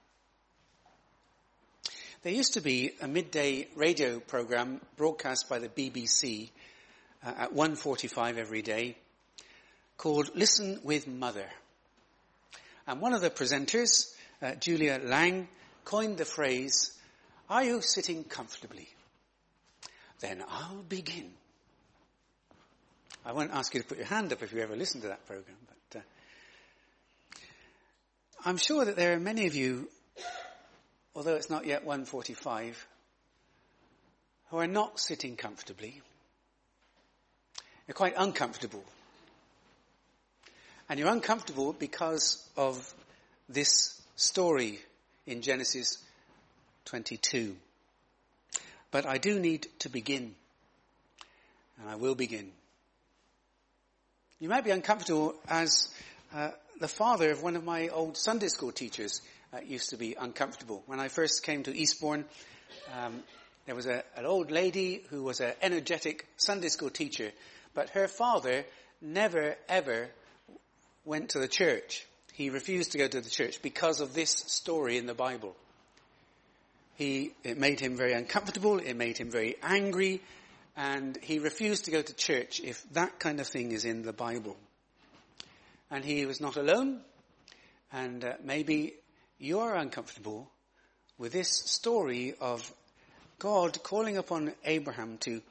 [2.23, 6.51] There used to be a midday radio program broadcast by the BBC
[7.25, 8.97] uh, at 1.45 every day
[9.97, 11.47] called Listen with Mother.
[12.87, 15.49] And one of the presenters, uh, Julia Lang,
[15.85, 16.93] coined the phrase,
[17.49, 18.89] are you sitting comfortably?
[20.21, 21.31] Then I'll begin.
[23.25, 25.27] I won't ask you to put your hand up if you ever listen to that
[25.27, 25.76] program, but
[28.47, 29.89] I'm sure that there are many of you,
[31.17, 32.77] although it's not yet 1.45,
[34.51, 36.01] who are not sitting comfortably.
[37.89, 38.85] You're quite uncomfortable.
[40.89, 42.95] And you're uncomfortable because of
[43.49, 44.79] this story
[45.27, 45.99] in Genesis
[46.85, 47.57] 22.
[48.93, 50.37] But I do need to begin.
[51.81, 52.53] And I will begin.
[54.39, 55.89] You might be uncomfortable as
[56.33, 59.23] uh, the father of one of my old Sunday school teachers
[59.53, 60.83] uh, used to be uncomfortable.
[60.87, 62.25] When I first came to Eastbourne,
[62.95, 63.23] um,
[63.67, 67.33] there was a, an old lady who was an energetic Sunday school teacher,
[67.75, 68.65] but her father
[69.01, 70.09] never ever
[71.05, 72.07] went to the church.
[72.33, 75.57] He refused to go to the church because of this story in the Bible.
[76.97, 80.23] He, it made him very uncomfortable, it made him very angry,
[80.77, 84.13] and he refused to go to church if that kind of thing is in the
[84.13, 84.57] Bible.
[85.91, 87.01] And he was not alone,
[87.93, 88.95] and uh, maybe
[89.39, 90.51] you're uncomfortable
[91.19, 92.73] with this story of
[93.39, 95.43] God calling upon Abraham to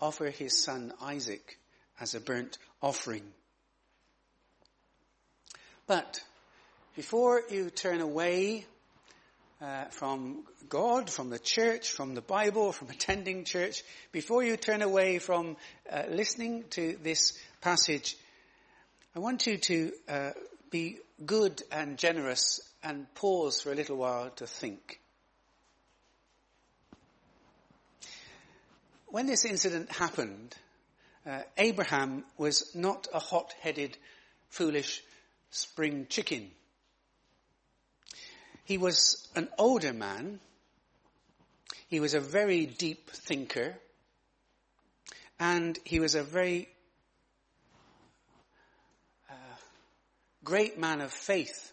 [0.00, 1.58] offer his son Isaac
[2.00, 3.24] as a burnt offering.
[5.86, 6.22] But
[6.94, 8.66] before you turn away
[9.60, 13.82] uh, from God, from the church, from the Bible, from attending church,
[14.12, 15.56] before you turn away from
[15.90, 18.16] uh, listening to this passage,
[19.12, 20.30] I want you to uh,
[20.70, 25.00] be good and generous and pause for a little while to think.
[29.08, 30.54] When this incident happened,
[31.26, 33.98] uh, Abraham was not a hot-headed,
[34.48, 35.02] foolish
[35.50, 36.48] spring chicken.
[38.62, 40.38] He was an older man.
[41.88, 43.74] He was a very deep thinker.
[45.40, 46.68] And he was a very
[50.44, 51.72] great man of faith.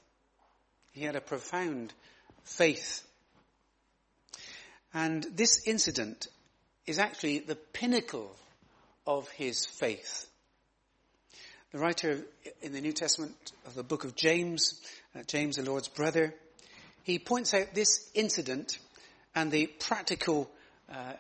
[0.91, 1.93] He had a profound
[2.43, 3.05] faith.
[4.93, 6.27] And this incident
[6.85, 8.35] is actually the pinnacle
[9.05, 10.27] of his faith.
[11.71, 12.19] The writer
[12.61, 14.81] in the New Testament of the book of James,
[15.15, 16.33] uh, James the Lord's brother,
[17.03, 18.79] he points out this incident
[19.35, 20.49] and the practical
[20.91, 21.13] uh,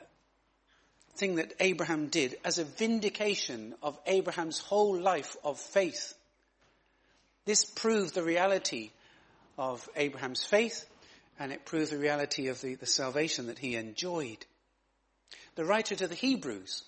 [1.17, 6.13] thing that Abraham did as a vindication of Abraham's whole life of faith.
[7.47, 8.91] This proved the reality
[9.57, 10.85] of Abraham's faith
[11.39, 14.45] and it proved the reality of the, the salvation that he enjoyed.
[15.55, 16.83] The writer to the Hebrews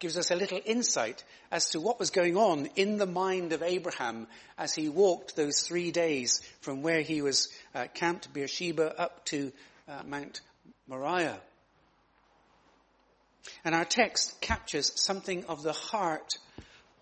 [0.00, 1.22] gives us a little insight
[1.52, 4.26] as to what was going on in the mind of Abraham
[4.58, 9.52] as he walked those three days from where he was uh, camped Beersheba up to
[9.88, 10.40] uh, Mount
[10.88, 11.38] Moriah.
[13.64, 16.34] And our text captures something of the heart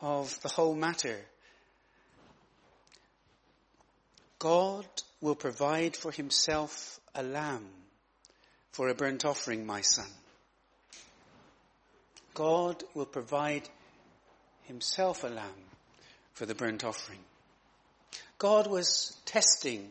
[0.03, 1.19] of the whole matter.
[4.43, 4.87] God
[5.21, 7.69] will provide for himself a lamb
[8.73, 10.09] for a burnt offering, my son.
[12.35, 13.69] God will provide
[14.65, 15.63] himself a lamb
[16.33, 17.21] for the burnt offering.
[18.39, 19.91] God was testing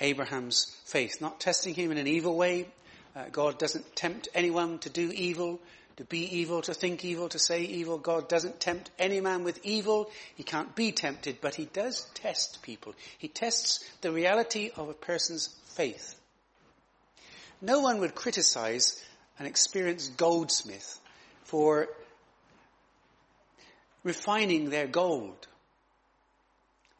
[0.00, 2.68] Abraham's faith, not testing him in an evil way.
[3.16, 5.58] Uh, God doesn't tempt anyone to do evil,
[5.96, 7.98] to be evil, to think evil, to say evil.
[7.98, 10.10] God doesn't tempt any man with evil.
[10.34, 12.94] He can't be tempted, but he does test people.
[13.18, 16.16] He tests the reality of a person's faith.
[17.60, 19.02] No one would criticize
[19.38, 21.00] an experienced goldsmith
[21.44, 21.88] for
[24.02, 25.46] refining their gold,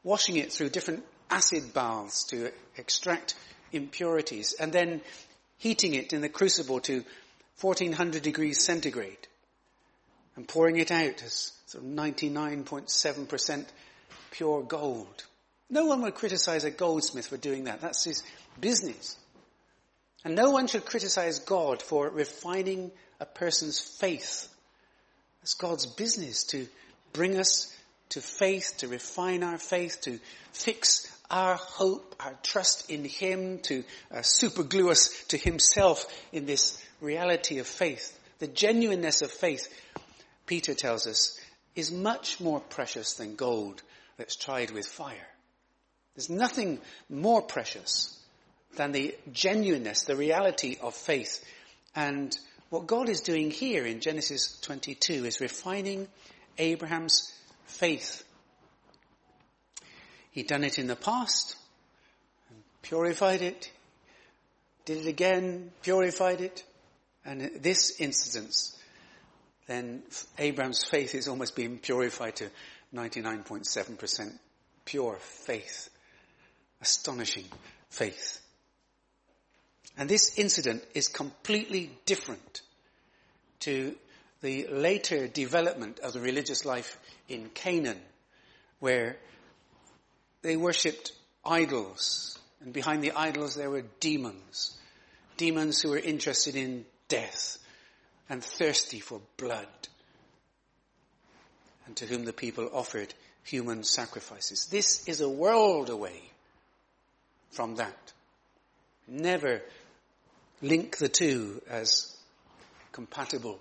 [0.02, 3.34] washing it through different acid baths to extract
[3.72, 5.00] impurities, and then
[5.58, 7.04] heating it in the crucible to
[7.60, 9.28] 1400 degrees centigrade
[10.36, 13.66] and pouring it out as sort of 99.7%
[14.30, 15.24] pure gold.
[15.70, 17.80] No one would criticize a goldsmith for doing that.
[17.80, 18.22] That's his
[18.60, 19.16] business.
[20.24, 22.90] And no one should criticize God for refining
[23.20, 24.48] a person's faith.
[25.42, 26.66] It's God's business to
[27.12, 27.74] bring us
[28.10, 30.18] to faith, to refine our faith, to
[30.52, 36.82] fix our hope, our trust in Him, to uh, superglue us to Himself in this
[37.04, 38.18] reality of faith.
[38.38, 39.68] The genuineness of faith,
[40.46, 41.38] Peter tells us,
[41.76, 43.82] is much more precious than gold
[44.16, 45.28] that's tried with fire.
[46.14, 46.78] There's nothing
[47.08, 48.18] more precious
[48.76, 51.44] than the genuineness, the reality of faith.
[51.94, 52.36] And
[52.70, 56.08] what God is doing here in Genesis 22 is refining
[56.58, 57.32] Abraham's
[57.66, 58.24] faith.
[60.30, 61.56] He'd done it in the past,
[62.82, 63.70] purified it,
[64.84, 66.64] did it again, purified it,
[67.24, 68.76] and this instance,
[69.66, 70.02] then
[70.38, 72.50] Abraham's faith is almost being purified to
[72.94, 74.32] 99.7%
[74.84, 75.90] pure faith.
[76.82, 77.46] Astonishing
[77.88, 78.40] faith.
[79.96, 82.60] And this incident is completely different
[83.60, 83.94] to
[84.42, 86.98] the later development of the religious life
[87.28, 88.00] in Canaan,
[88.80, 89.16] where
[90.42, 91.12] they worshipped
[91.44, 94.76] idols, and behind the idols there were demons.
[95.38, 96.84] Demons who were interested in
[97.14, 97.58] death
[98.28, 99.68] and thirsty for blood,
[101.86, 103.12] and to whom the people offered
[103.44, 104.66] human sacrifices.
[104.66, 106.22] This is a world away
[107.50, 108.12] from that.
[109.06, 109.62] Never
[110.62, 112.16] link the two as
[112.90, 113.60] compatible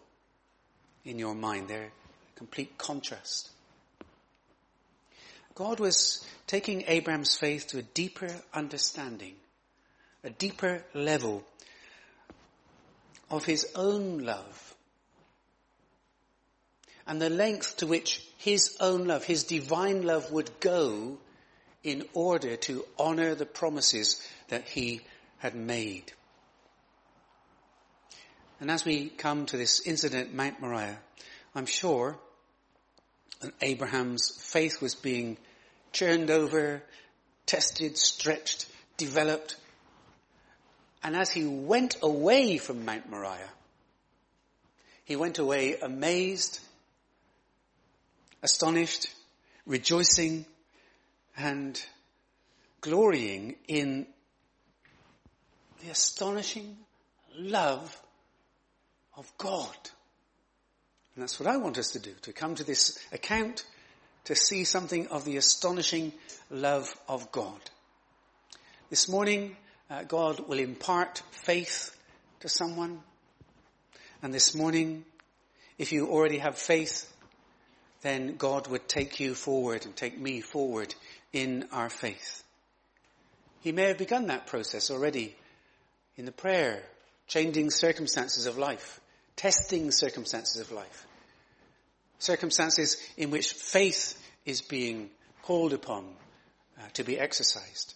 [1.03, 1.67] in your mind.
[1.67, 3.51] They're a complete contrast.
[5.53, 9.35] God was taking Abraham's faith to a deeper understanding,
[10.23, 11.43] a deeper level
[13.35, 14.75] of his own love
[17.07, 21.17] and the length to which his own love, his divine love would go
[21.83, 25.01] in order to honor the promises that he
[25.39, 26.13] had made.
[28.61, 30.99] And as we come to this incident, Mount Moriah,
[31.55, 32.17] I'm sure
[33.41, 35.37] that Abraham's faith was being
[35.91, 36.83] churned over,
[37.47, 39.57] tested, stretched, developed.
[41.03, 43.49] And as he went away from Mount Moriah,
[45.03, 46.61] he went away amazed,
[48.41, 49.07] astonished,
[49.65, 50.45] rejoicing,
[51.35, 51.83] and
[52.79, 54.07] glorying in
[55.83, 56.77] the astonishing
[57.37, 58.01] love
[59.17, 59.75] of God.
[61.15, 63.65] And that's what I want us to do, to come to this account,
[64.25, 66.13] to see something of the astonishing
[66.49, 67.59] love of God.
[68.89, 69.57] This morning,
[69.93, 71.95] uh, God will impart faith
[72.39, 73.01] to someone.
[74.21, 75.05] And this morning,
[75.77, 77.11] if you already have faith,
[78.01, 80.95] then God would take you forward and take me forward
[81.31, 82.43] in our faith.
[83.61, 85.35] He may have begun that process already
[86.17, 86.81] in the prayer,
[87.27, 88.99] changing circumstances of life
[89.35, 91.07] testing circumstances of life.
[92.19, 95.09] Circumstances in which faith is being
[95.41, 96.05] called upon
[96.79, 97.95] uh, to be exercised.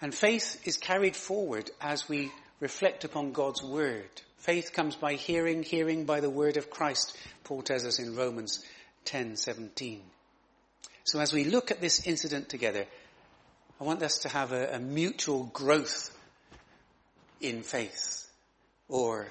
[0.00, 2.30] And faith is carried forward as we
[2.60, 4.08] reflect upon God's word.
[4.38, 8.64] Faith comes by hearing, hearing by the word of Christ, Paul tells us in Romans
[9.06, 10.00] 10:17.
[11.04, 12.86] So as we look at this incident together,
[13.80, 16.16] I want us to have a, a mutual growth
[17.40, 18.28] in faith,
[18.88, 19.26] or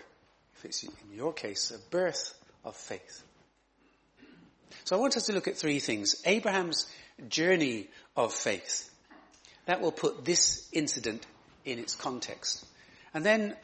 [0.56, 3.24] if it's in your case a birth of faith.
[4.84, 6.22] So I want us to look at three things.
[6.26, 6.88] Abraham's
[7.28, 8.92] journey of faith.
[9.66, 11.26] That will put this incident
[11.64, 12.66] in its context.
[13.14, 13.56] And then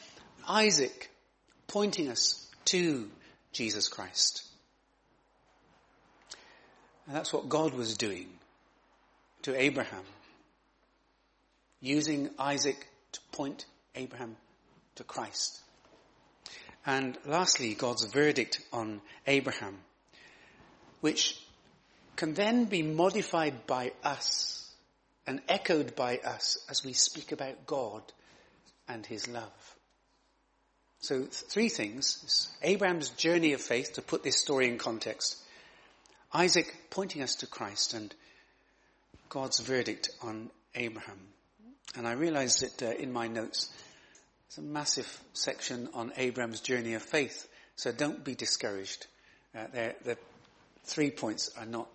[0.47, 1.10] Isaac
[1.68, 3.10] pointing us to
[3.52, 4.43] Jesus Christ.
[7.08, 8.28] And that's what God was doing
[9.43, 10.04] to Abraham.
[11.82, 14.38] Using Isaac to point Abraham
[14.95, 15.60] to Christ.
[16.86, 19.78] And lastly, God's verdict on Abraham,
[21.02, 21.39] which
[22.16, 24.61] can then be modified by us
[25.28, 28.02] and echoed by us as we speak about God
[28.88, 29.76] and his love.
[31.00, 32.50] So three things.
[32.62, 35.38] Abraham's journey of faith, to put this story in context.
[36.34, 38.14] Isaac pointing us to Christ and
[39.30, 41.20] God's verdict on Abraham.
[41.96, 43.70] And I realize that uh, in my notes,
[44.48, 49.08] it's a massive section on Abraham's journey of faith, so don't be discouraged.
[49.56, 49.68] Uh,
[50.04, 50.18] the
[50.84, 51.88] three points are not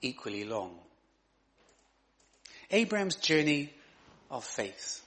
[0.00, 0.78] equally long.
[2.72, 3.70] Abraham's journey
[4.30, 5.04] of faith.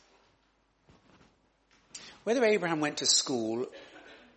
[2.24, 3.66] Whether Abraham went to school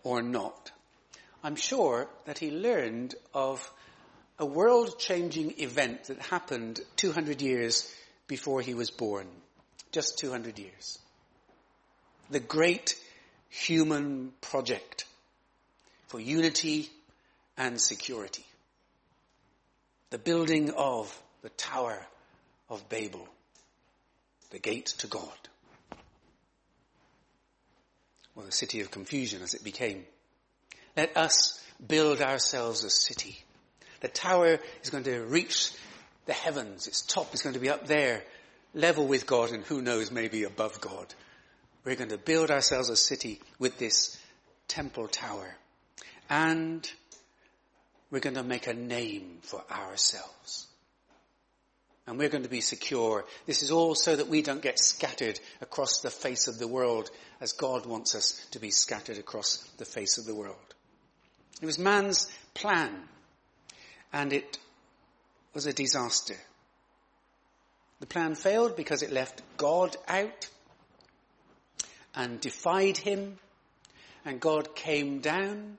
[0.03, 0.71] or not,
[1.43, 3.71] I'm sure that he learned of
[4.39, 7.93] a world-changing event that happened 200 years
[8.27, 9.27] before he was born.
[9.91, 10.99] Just 200 years.
[12.29, 12.95] The great
[13.49, 15.05] human project
[16.07, 16.89] for unity
[17.57, 18.45] and security.
[20.09, 22.05] The building of the Tower
[22.69, 23.27] of Babel.
[24.51, 25.37] The gate to God.
[28.35, 30.05] Or the city of confusion as it became.
[30.95, 33.37] Let us build ourselves a city.
[34.01, 35.71] The tower is going to reach
[36.25, 36.87] the heavens.
[36.87, 38.23] Its top is going to be up there,
[38.73, 41.13] level with God, and who knows, maybe above God.
[41.83, 44.17] We're going to build ourselves a city with this
[44.67, 45.55] temple tower.
[46.29, 46.89] And
[48.11, 50.67] we're going to make a name for ourselves.
[52.09, 53.23] And we're going to be secure.
[53.45, 57.11] This is all so that we don't get scattered across the face of the world
[57.39, 60.55] as God wants us to be scattered across the face of the world.
[61.61, 62.95] It was man's plan
[64.11, 64.57] and it
[65.53, 66.33] was a disaster.
[67.99, 70.49] The plan failed because it left God out
[72.15, 73.37] and defied him
[74.25, 75.77] and God came down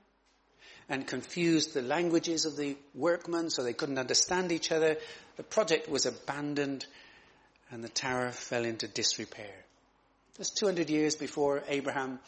[0.91, 4.97] and confused the languages of the workmen so they couldn't understand each other.
[5.41, 6.85] The project was abandoned
[7.71, 9.55] and the tower fell into disrepair.
[10.37, 12.19] Just 200 years before Abraham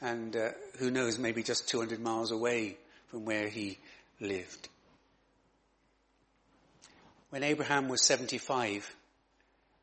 [0.00, 0.48] and uh,
[0.78, 3.78] who knows, maybe just 200 miles away from where he
[4.22, 4.70] lived.
[7.28, 8.96] When Abraham was 75,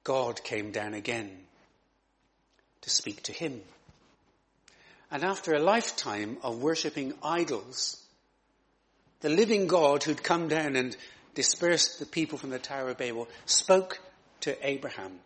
[0.04, 1.30] God came down again
[2.82, 3.62] to speak to him.
[5.12, 8.04] And after a lifetime of worshipping idols,
[9.20, 10.98] the living God who'd come down and
[11.38, 14.00] dispersed the people from the Tower of Babel spoke
[14.42, 15.20] to Abraham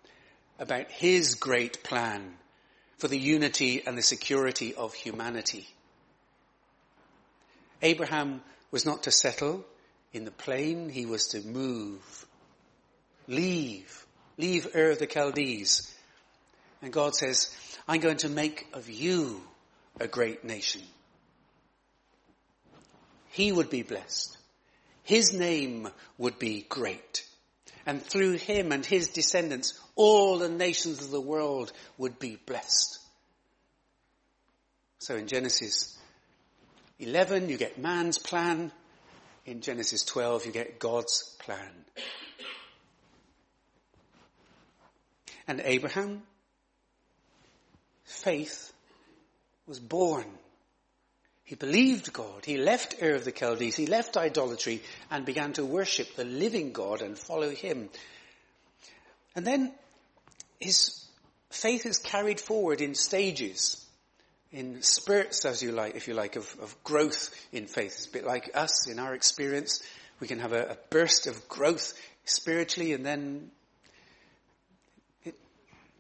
[0.59, 2.33] about his great plan
[2.97, 5.65] for the unity and the security of humanity.
[7.81, 8.41] Abraham
[8.71, 9.63] was not to settle
[10.11, 12.25] in the plain, he was to move,
[13.29, 14.05] leave,
[14.37, 15.95] leave Ur of the Chaldees.
[16.81, 17.55] And God says,
[17.87, 19.41] I'm going to make of you
[19.97, 20.81] a great nation.
[23.29, 24.37] He would be blessed.
[25.11, 27.25] His name would be great.
[27.85, 32.97] And through him and his descendants, all the nations of the world would be blessed.
[34.99, 35.99] So in Genesis
[36.97, 38.71] 11, you get man's plan.
[39.45, 41.73] In Genesis 12, you get God's plan.
[45.45, 46.21] And Abraham,
[48.05, 48.71] faith
[49.67, 50.23] was born.
[51.51, 52.45] He believed God.
[52.45, 53.75] He left Ur of the Chaldees.
[53.75, 57.89] He left idolatry and began to worship the living God and follow him.
[59.35, 59.73] And then
[60.61, 61.05] his
[61.49, 63.85] faith is carried forward in stages,
[64.53, 67.95] in spurts, as you like, if you like, of, of growth in faith.
[67.97, 69.83] It's a bit like us in our experience.
[70.21, 71.91] We can have a, a burst of growth
[72.23, 73.51] spiritually and then
[75.25, 75.35] it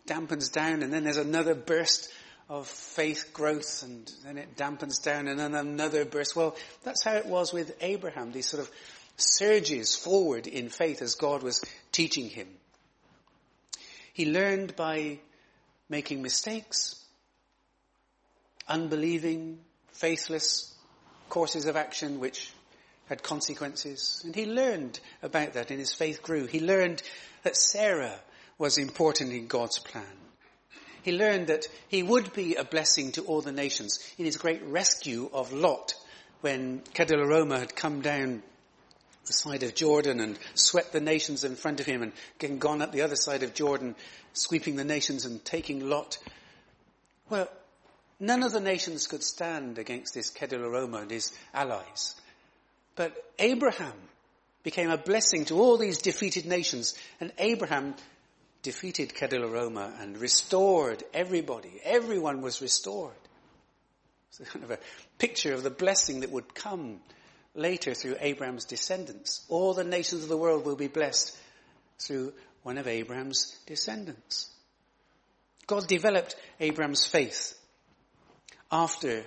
[0.07, 2.09] dampens down and then there's another burst
[2.51, 6.35] of faith growth and then it dampens down and then another burst.
[6.35, 8.69] Well, that's how it was with Abraham, these sort of
[9.15, 12.49] surges forward in faith as God was teaching him.
[14.11, 15.19] He learned by
[15.87, 17.01] making mistakes,
[18.67, 19.59] unbelieving,
[19.93, 20.75] faithless
[21.29, 22.51] courses of action which
[23.07, 24.21] had consequences.
[24.25, 26.47] And he learned about that and his faith grew.
[26.47, 27.01] He learned
[27.43, 28.19] that Sarah
[28.57, 30.03] was important in God's plan.
[31.03, 34.63] He learned that he would be a blessing to all the nations in his great
[34.63, 35.95] rescue of Lot
[36.41, 38.43] when Chedorlaomer had come down
[39.25, 42.91] the side of Jordan and swept the nations in front of him and gone up
[42.91, 43.95] the other side of Jordan,
[44.33, 46.17] sweeping the nations and taking Lot.
[47.29, 47.49] Well,
[48.19, 52.15] none of the nations could stand against this Chedorlaomer and his allies.
[52.95, 53.93] But Abraham
[54.63, 57.95] became a blessing to all these defeated nations and Abraham
[58.61, 61.81] defeated Chedorlaomer and restored everybody.
[61.83, 63.13] Everyone was restored.
[64.29, 64.79] It's kind of a
[65.17, 66.99] picture of the blessing that would come
[67.55, 69.45] later through Abraham's descendants.
[69.49, 71.35] All the nations of the world will be blessed
[71.99, 72.33] through
[72.63, 74.49] one of Abraham's descendants.
[75.67, 77.57] God developed Abraham's faith
[78.71, 79.23] after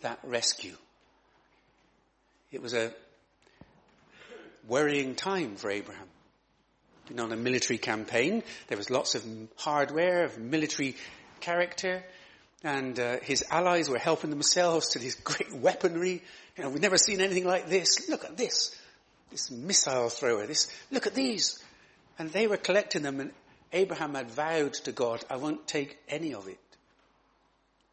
[0.00, 0.76] that rescue.
[2.52, 2.92] It was a
[4.66, 6.08] worrying time for Abraham.
[7.08, 8.42] Been on a military campaign.
[8.68, 9.24] There was lots of
[9.56, 10.96] hardware, of military
[11.40, 12.02] character,
[12.64, 16.22] and uh, his allies were helping themselves to this great weaponry
[16.56, 18.08] you know, we've never seen anything like this.
[18.08, 18.74] Look at this.
[19.30, 20.46] This missile thrower.
[20.46, 21.62] This, look at these.
[22.18, 23.32] And they were collecting them and
[23.72, 26.58] Abraham had vowed to God, I won't take any of it.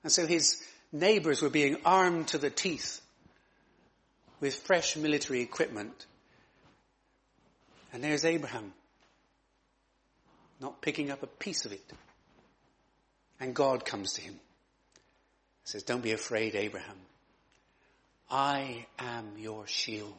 [0.03, 0.61] And so his
[0.91, 3.01] neighbors were being armed to the teeth
[4.39, 6.05] with fresh military equipment.
[7.91, 8.73] And there's Abraham,
[10.63, 11.83] not picking up a piece of it.
[13.39, 14.33] And God comes to him.
[14.33, 14.39] He
[15.65, 16.95] says, don't be afraid, Abraham.
[18.31, 20.13] I am your shield.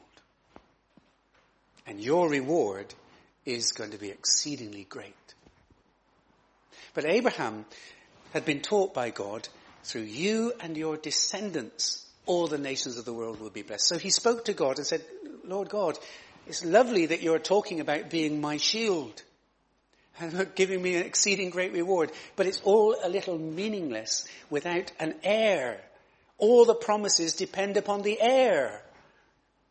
[1.86, 2.95] And your reward
[3.45, 5.14] is going to be exceedingly great.
[6.92, 7.64] But Abraham
[8.32, 9.49] had been taught by God,
[9.82, 13.88] through you and your descendants, all the nations of the world will be blessed.
[13.88, 15.05] So he spoke to God and said,
[15.45, 15.99] Lord God,
[16.47, 19.22] it's lovely that you're talking about being my shield
[20.55, 25.81] giving me an exceeding great reward, but it's all a little meaningless without an heir.
[26.39, 28.83] All the promises depend upon the heir.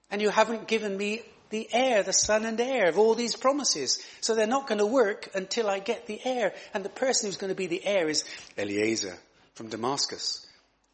[0.09, 4.03] And you haven't given me the heir, the son and heir of all these promises.
[4.21, 6.53] So they're not going to work until I get the heir.
[6.73, 8.23] And the person who's going to be the heir is
[8.57, 9.17] Eliezer
[9.53, 10.45] from Damascus.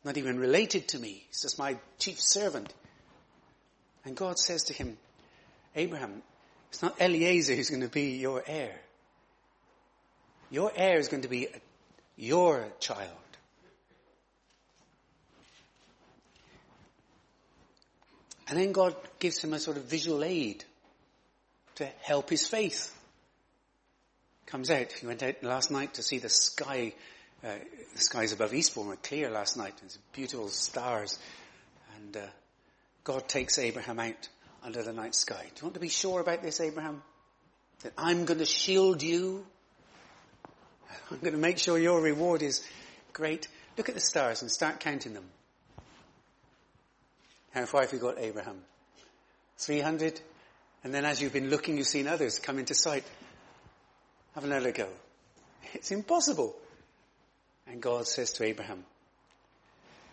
[0.04, 1.24] Not even related to me.
[1.28, 2.74] He's just my chief servant.
[4.06, 4.98] And God says to him,
[5.76, 6.22] Abraham,
[6.70, 8.80] it's not Eliezer who's going to be your heir.
[10.52, 11.48] Your heir is going to be
[12.16, 13.10] your child.
[18.50, 20.64] And then God gives him a sort of visual aid
[21.76, 22.94] to help his faith.
[24.48, 24.92] Comes out.
[24.92, 26.94] He went out last night to see the sky.
[27.44, 27.54] Uh,
[27.94, 29.76] the skies above Eastbourne were clear last night.
[29.80, 31.20] There's beautiful stars.
[31.96, 32.22] And uh,
[33.04, 34.28] God takes Abraham out
[34.64, 35.44] under the night sky.
[35.44, 37.04] Do you want to be sure about this, Abraham?
[37.84, 39.46] That I'm going to shield you.
[41.12, 42.66] I'm going to make sure your reward is
[43.14, 43.48] great.
[43.78, 45.26] Look at the stars and start counting them.
[47.52, 48.62] How far have you got, Abraham?
[49.58, 50.22] 300?
[50.84, 53.04] And then as you've been looking, you've seen others come into sight.
[54.36, 54.88] Have another go.
[55.74, 56.56] It's impossible.
[57.68, 58.86] And God says to Abraham,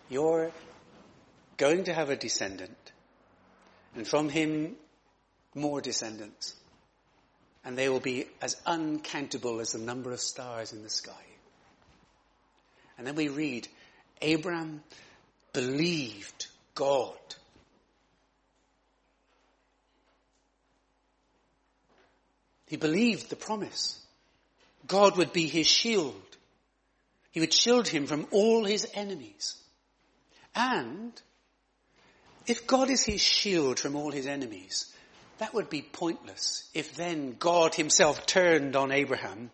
[0.09, 0.51] you're
[1.57, 2.77] going to have a descendant,
[3.95, 4.75] and from him
[5.55, 6.55] more descendants.
[7.67, 11.11] And they will be as uncountable as the number of stars in the sky.
[12.97, 13.67] And then we read,
[14.21, 14.81] Abraham
[15.51, 17.17] believed God.
[22.67, 24.01] He believed the promise.
[24.87, 26.15] God would be his shield.
[27.31, 29.57] He would shield him from all his enemies.
[30.55, 31.11] And
[32.45, 34.93] if God is his shield from all his enemies,
[35.39, 39.51] that would be pointless if then God himself turned on Abraham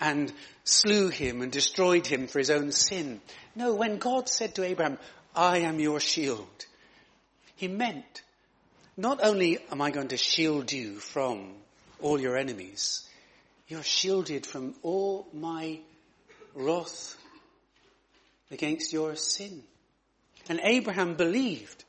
[0.00, 0.32] and
[0.64, 3.20] slew him and destroyed him for his own sin.
[3.54, 4.98] No, when God said to Abraham,
[5.34, 6.66] I am your shield.
[7.56, 8.22] He meant,
[8.96, 11.54] not only am I going to shield you from
[12.00, 13.08] all your enemies,
[13.68, 15.78] you're shielded from all my
[16.54, 17.16] wrath
[18.50, 19.62] against your sin.
[20.48, 21.84] And Abraham believed.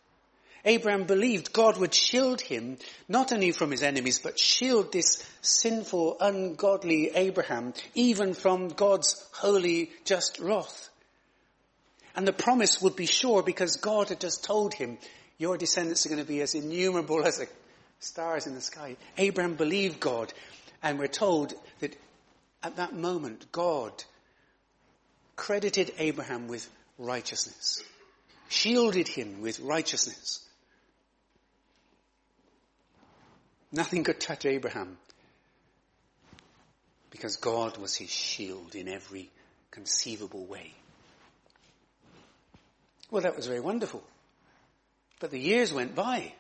[0.66, 2.78] Abraham believed God would shield him
[3.10, 9.92] not only from his enemies, but shield this sinful, ungodly Abraham even from God's holy,
[10.06, 10.90] just wrath.
[12.16, 14.98] And the promise would be sure because God had just told him,
[15.38, 17.48] your descendants are going to be as innumerable as the
[18.00, 18.96] stars in the sky.
[19.18, 20.32] Abraham believed God.
[20.82, 21.98] And we're told that
[22.62, 23.92] at that moment, God
[25.36, 27.82] credited Abraham with righteousness,
[28.50, 30.43] shielded him with righteousness.
[33.74, 35.00] Nothing could touch Abraham
[37.10, 39.32] because God was his shield in every
[39.72, 40.74] conceivable way.
[43.10, 44.04] Well, that was very wonderful.
[45.20, 46.34] But the years went by.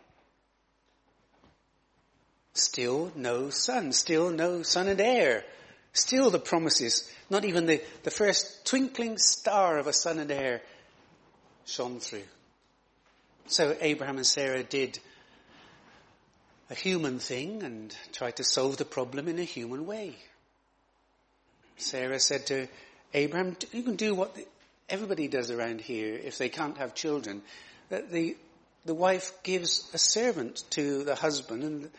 [2.53, 5.43] Still no son, still no son and heir.
[5.91, 10.61] Still the promises, not even the, the first twinkling star of a son and heir
[11.65, 12.25] shone through.
[13.47, 14.99] So Abraham and Sarah did
[16.73, 20.15] a human thing and tried to solve the problem in a human way.
[21.77, 22.67] Sarah said to
[23.13, 24.35] Abraham, you can do what
[24.89, 27.43] everybody does around here if they can't have children,
[27.89, 28.35] that the,
[28.85, 31.91] the wife gives a servant to the husband and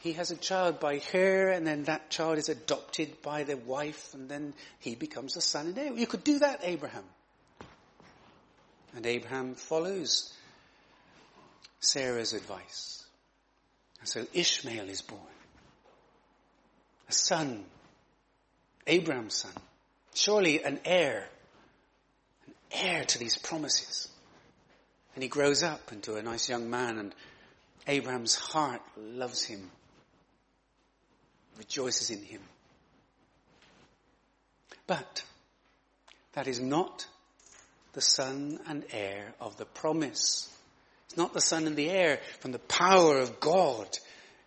[0.00, 4.14] he has a child by her and then that child is adopted by the wife
[4.14, 5.92] and then he becomes a son and heir.
[5.92, 7.04] You could do that, Abraham.
[8.96, 10.32] And Abraham follows
[11.80, 13.03] Sarah's advice.
[14.04, 15.22] And so Ishmael is born.
[17.08, 17.64] A son.
[18.86, 19.52] Abraham's son.
[20.12, 21.26] Surely an heir
[22.46, 24.08] An heir to these promises.
[25.14, 27.14] And he grows up into a nice young man and
[27.86, 29.70] Abraham's heart loves him,
[31.56, 32.42] rejoices in him.
[34.86, 35.24] But
[36.34, 37.06] that is not
[37.94, 40.54] the son and heir of the promise.
[41.14, 43.86] It's not the son and the heir from the power of God.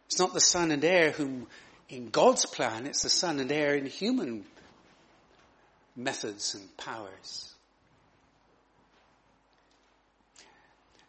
[0.07, 1.47] It's not the son and heir whom
[1.87, 4.43] in God's plan, it's the son and heir in human
[5.95, 7.53] methods and powers.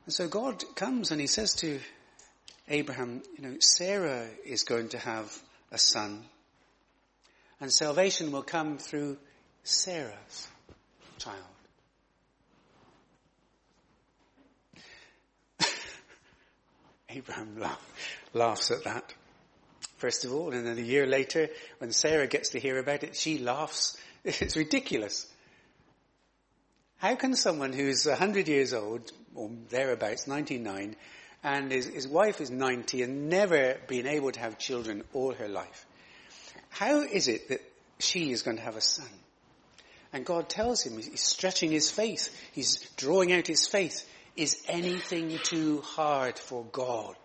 [0.05, 1.81] And so God comes and he says to
[2.69, 5.37] Abraham, you know, Sarah is going to have
[5.73, 6.25] a son
[7.61, 9.19] and salvation will come through
[9.65, 10.47] Sarah's
[11.19, 11.58] child.
[17.11, 19.15] Abraham laugh, laughs at that.
[19.97, 21.49] First of all, and then a year later,
[21.79, 23.97] when Sarah gets to hear about it, she laughs.
[24.25, 25.27] It's ridiculous.
[26.99, 30.97] How can someone who's 100 years old, or thereabouts, 99,
[31.43, 35.49] and his, his wife is 90 and never been able to have children all her
[35.49, 35.87] life,
[36.69, 37.63] how is it that
[38.01, 39.09] she is going to have a son?
[40.13, 44.07] And God tells him, he's stretching his faith, he's drawing out his faith.
[44.39, 47.17] Is anything too hard for God?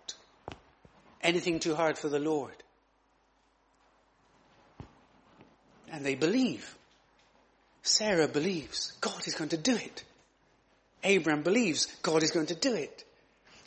[1.22, 2.56] Anything too hard for the Lord?
[5.92, 6.76] And they believe.
[7.82, 10.02] Sarah believes God is going to do it.
[11.04, 13.04] Abraham believes God is going to do it.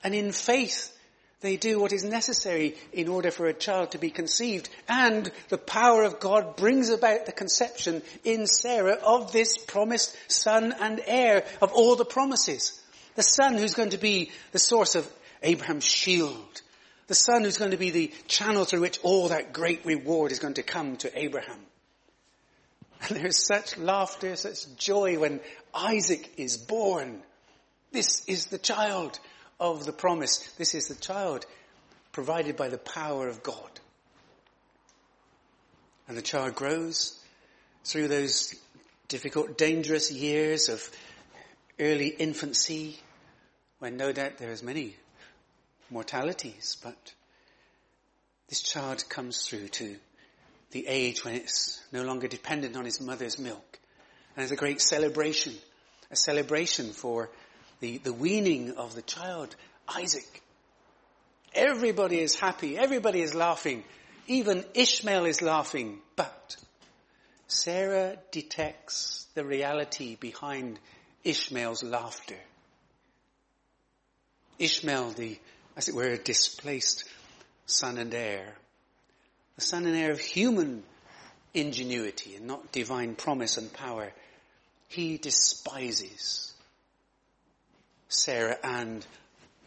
[0.03, 0.93] And in faith,
[1.39, 4.67] they do what is necessary in order for a child to be conceived.
[4.89, 10.75] And the power of God brings about the conception in Sarah of this promised son
[10.81, 12.83] and heir of all the promises.
[13.17, 15.11] The son who's going to be the source of
[15.41, 16.61] Abraham's shield.
[17.07, 20.37] The son who's going to be the channel through which all that great reward is
[20.37, 21.59] going to come to Abraham.
[23.09, 25.39] And there's such laughter, such joy when
[25.73, 27.21] Isaac is born.
[27.91, 29.19] This is the child
[29.59, 30.37] of the promise.
[30.57, 31.45] This is the child
[32.11, 33.79] provided by the power of God.
[36.07, 37.19] And the child grows
[37.83, 38.53] through those
[39.07, 40.87] difficult, dangerous years of
[41.79, 42.99] early infancy,
[43.79, 44.95] when no doubt there is many
[45.89, 47.13] mortalities, but
[48.49, 49.95] this child comes through to
[50.71, 53.79] the age when it's no longer dependent on his mother's milk.
[54.35, 55.53] And there's a great celebration,
[56.11, 57.29] a celebration for
[57.79, 59.55] the, the weaning of the child,
[59.87, 60.41] Isaac.
[61.53, 63.83] Everybody is happy, everybody is laughing,
[64.27, 66.57] even Ishmael is laughing, but
[67.47, 70.79] Sarah detects the reality behind
[71.23, 72.37] Ishmael's laughter.
[74.59, 75.37] Ishmael, the,
[75.75, 77.03] as it were, displaced
[77.65, 78.55] son and heir.
[79.55, 80.83] The son and heir of human
[81.53, 84.11] ingenuity and not divine promise and power.
[84.87, 86.53] He despises
[88.09, 89.05] Sarah and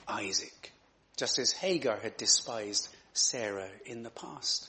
[0.09, 0.72] Isaac,
[1.16, 4.68] just as Hagar had despised Sarah in the past.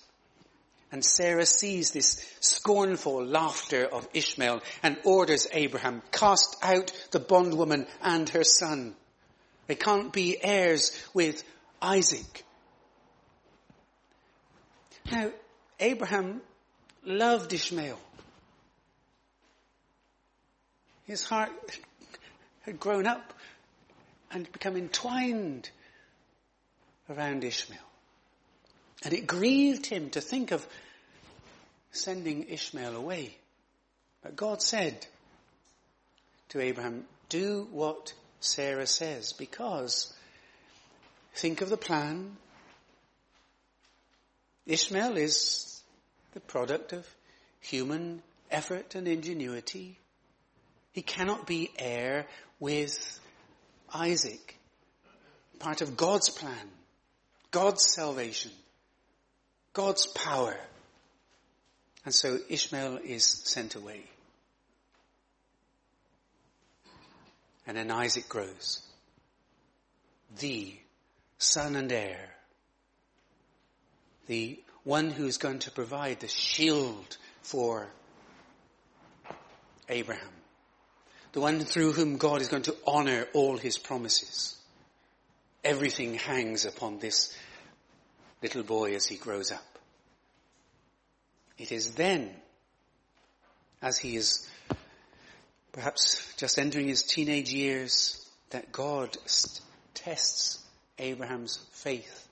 [0.92, 7.88] And Sarah sees this scornful laughter of Ishmael and orders Abraham, cast out the bondwoman
[8.02, 8.96] and her son.
[9.72, 11.46] They can't be heirs with
[11.82, 12.44] Isaac.
[15.10, 15.32] Now,
[15.80, 16.42] Abraham
[17.06, 17.98] loved Ishmael.
[21.06, 21.80] His heart
[22.64, 23.34] had grown up
[24.30, 25.70] and become entwined
[27.10, 27.80] around Ishmael.
[29.06, 30.68] And it grieved him to think of
[31.94, 33.38] sending Ishmael away.
[34.22, 35.08] But God said
[36.50, 38.12] to Abraham, do what
[38.42, 40.12] Sarah says, because
[41.36, 42.36] think of the plan.
[44.66, 45.82] Ishmael is
[46.34, 47.08] the product of
[47.60, 49.98] human effort and ingenuity.
[50.92, 52.26] He cannot be heir
[52.60, 53.20] with
[53.94, 54.58] Isaac,
[55.60, 56.70] part of God's plan,
[57.52, 58.52] God's salvation,
[59.74, 60.58] God's power.
[62.06, 64.02] And so Ishmael is sent away.
[67.68, 68.82] And then Isaac grows.
[70.40, 70.76] The
[71.38, 72.30] son and heir.
[74.28, 77.88] The one who is going to provide the shield for
[79.90, 80.28] Abraham.
[81.34, 84.58] The one through whom God is going to honor all his promises.
[85.64, 87.36] Everything hangs upon this
[88.42, 89.64] little boy as he grows up.
[91.58, 92.32] It is then,
[93.82, 94.48] as he is
[95.72, 99.62] perhaps just entering his teenage years, that God st-
[99.94, 100.60] tests
[101.00, 102.28] Abraham's faith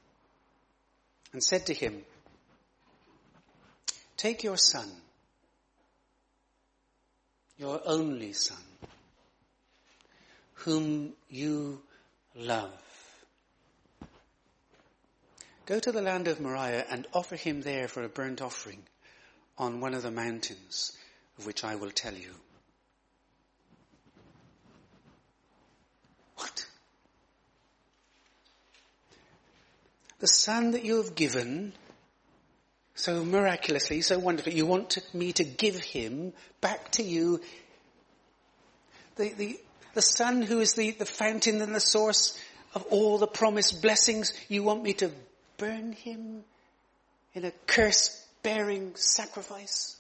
[1.32, 2.04] and said to him,
[4.18, 4.90] take your son,
[7.58, 8.58] your only son,
[10.54, 11.82] whom you
[12.36, 12.72] love.
[15.66, 18.82] Go to the land of Moriah and offer him there for a burnt offering
[19.58, 20.98] on one of the mountains
[21.38, 22.34] of which I will tell you.
[30.20, 31.74] The son that you have given
[32.95, 37.39] so miraculously, so wonderfully, you want me to give him back to you
[39.15, 39.59] the, the,
[39.93, 42.39] the son who is the, the fountain and the source
[42.74, 44.34] of all the promised blessings.
[44.47, 45.11] You want me to
[45.57, 46.43] burn him
[47.34, 49.97] in a curse bearing sacrifice?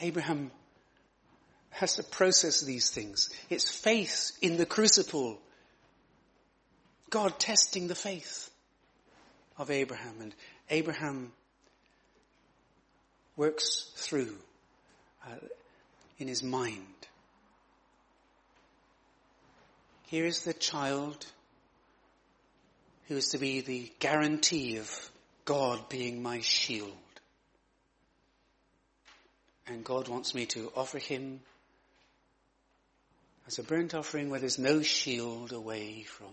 [0.00, 0.50] Abraham
[1.74, 3.30] has to process these things.
[3.50, 5.40] It's faith in the crucible.
[7.10, 8.48] God testing the faith
[9.58, 10.34] of Abraham and
[10.70, 11.32] Abraham
[13.36, 14.36] works through
[15.26, 15.34] uh,
[16.18, 16.86] in his mind.
[20.06, 21.26] Here is the child
[23.08, 25.10] who is to be the guarantee of
[25.44, 26.92] God being my shield.
[29.66, 31.40] And God wants me to offer him
[33.46, 36.32] as a burnt offering where there's no shield away from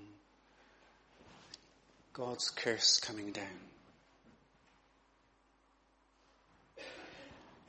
[2.14, 3.46] God's curse coming down.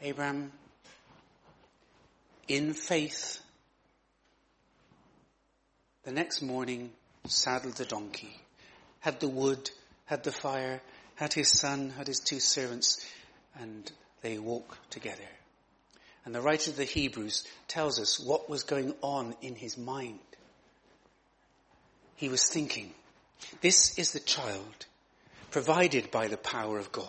[0.01, 0.51] Abraham,
[2.49, 3.41] in faith,
[6.05, 6.91] the next morning
[7.27, 8.37] saddled the donkey,
[8.99, 9.71] had the wood,
[10.07, 10.81] had the fire,
[11.15, 13.05] had his son, had his two servants,
[13.61, 13.91] and
[14.23, 15.29] they walked together.
[16.25, 20.21] And the writer of the Hebrews tells us what was going on in his mind.
[22.17, 22.93] He was thinking,
[23.61, 24.87] this is the child
[25.51, 27.09] provided by the power of God.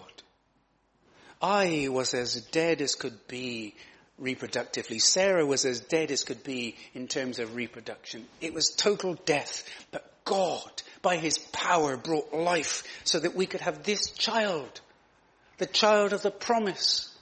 [1.42, 3.76] I was as dead as could be
[4.22, 5.00] reproductively.
[5.02, 8.26] Sarah was as dead as could be in terms of reproduction.
[8.42, 9.68] It was total death.
[9.92, 14.82] But God, by his power, brought life so that we could have this child,
[15.58, 17.13] the child of the promise,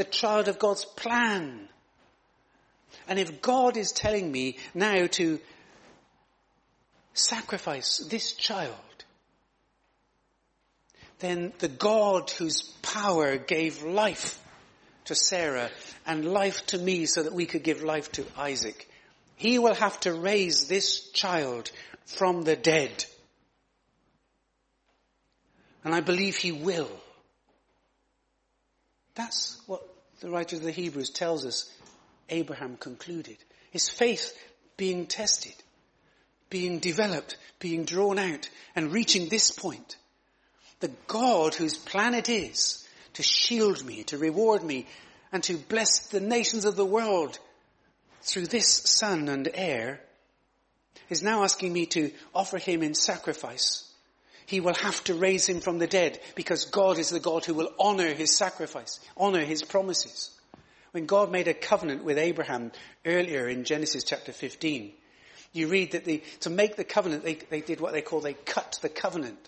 [0.00, 1.68] the child of God's plan.
[3.06, 5.38] And if God is telling me now to
[7.12, 8.74] sacrifice this child,
[11.18, 14.42] then the God whose power gave life
[15.04, 15.68] to Sarah
[16.06, 18.88] and life to me so that we could give life to Isaac,
[19.36, 21.70] he will have to raise this child
[22.06, 23.04] from the dead.
[25.84, 26.90] And I believe he will.
[29.14, 29.89] That's what
[30.20, 31.72] the writer of the Hebrews tells us
[32.28, 33.36] Abraham concluded.
[33.70, 34.36] His faith
[34.76, 35.54] being tested
[36.50, 39.96] being developed, being drawn out, and reaching this point.
[40.80, 44.86] The God whose plan it is to shield me, to reward me,
[45.32, 47.38] and to bless the nations of the world
[48.22, 50.00] through this son and heir
[51.08, 53.89] is now asking me to offer him in sacrifice.
[54.50, 57.54] He will have to raise him from the dead because God is the God who
[57.54, 60.36] will honor his sacrifice, honor his promises.
[60.90, 62.72] When God made a covenant with Abraham
[63.06, 64.92] earlier in Genesis chapter 15,
[65.52, 68.34] you read that the, to make the covenant, they, they did what they call, they
[68.34, 69.38] cut the covenant.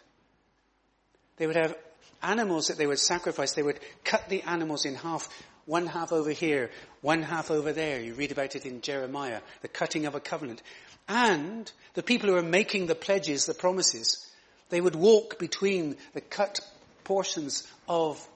[1.37, 1.75] They would have
[2.23, 3.55] animals that they would sacrifice.
[3.55, 5.29] They would cut the animals in half,
[5.67, 8.01] one half over here, one half over there.
[8.01, 10.63] You read about it in Jeremiah, the cutting of a covenant.
[11.09, 14.29] And the people who are making the pledges, the promises,
[14.73, 16.59] they would walk between the cut
[17.05, 18.27] portions of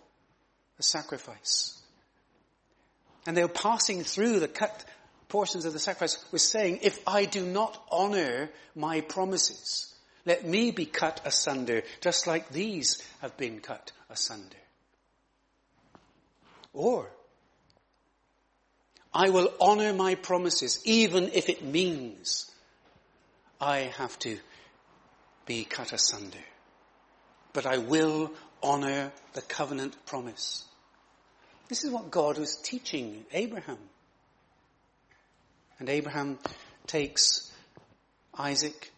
[0.76, 1.80] the sacrifice.
[3.26, 4.84] And they were passing through the cut
[5.30, 9.94] portions of the sacrifice was saying, if I do not honor my promises,
[10.26, 14.58] let me be cut asunder, just like these have been cut asunder.
[16.74, 17.10] Or,
[19.14, 22.50] I will honor my promises, even if it means
[23.58, 24.38] I have to
[25.46, 26.38] be cut asunder.
[27.52, 28.32] But I will
[28.62, 30.64] honor the covenant promise.
[31.68, 33.78] This is what God was teaching Abraham.
[35.78, 36.38] And Abraham
[36.86, 37.50] takes
[38.36, 38.92] Isaac,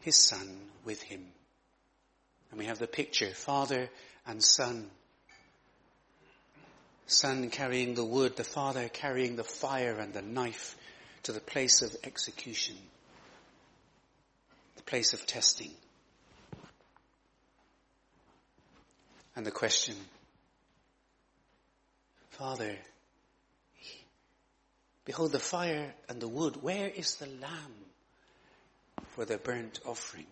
[0.00, 0.48] his son,
[0.84, 1.26] with him.
[2.50, 3.88] And we have the picture, father
[4.26, 4.90] and son.
[7.06, 10.76] Son carrying the wood, the father carrying the fire and the knife
[11.24, 12.76] to the place of execution,
[14.80, 15.70] the place of testing.
[19.36, 19.94] And the question,
[22.30, 22.76] Father,
[25.10, 26.62] Behold the fire and the wood.
[26.62, 27.74] Where is the lamb
[29.08, 30.28] for the burnt offering?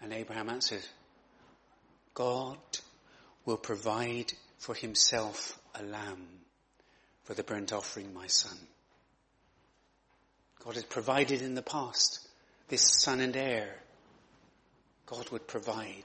[0.00, 0.86] And Abraham answered,
[2.14, 2.56] God
[3.44, 6.26] will provide for himself a lamb
[7.24, 8.56] for the burnt offering, my son.
[10.64, 12.20] God has provided in the past
[12.68, 13.74] this son and heir.
[15.06, 16.04] God would provide.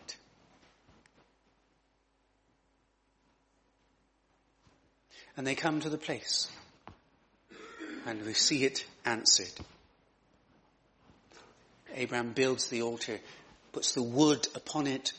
[5.38, 6.50] And they come to the place
[8.06, 9.52] And we see it answered.
[11.94, 13.20] Abraham builds the altar,
[13.72, 15.14] puts the wood upon it,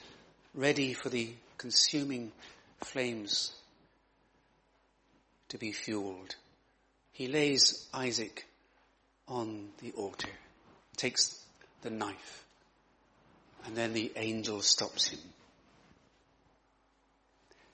[0.54, 2.32] ready for the consuming
[2.82, 3.52] flames
[5.48, 6.36] to be fueled.
[7.12, 8.45] He lays Isaac
[9.28, 10.30] on the altar,
[10.96, 11.42] takes
[11.82, 12.44] the knife,
[13.64, 15.20] and then the angel stops him.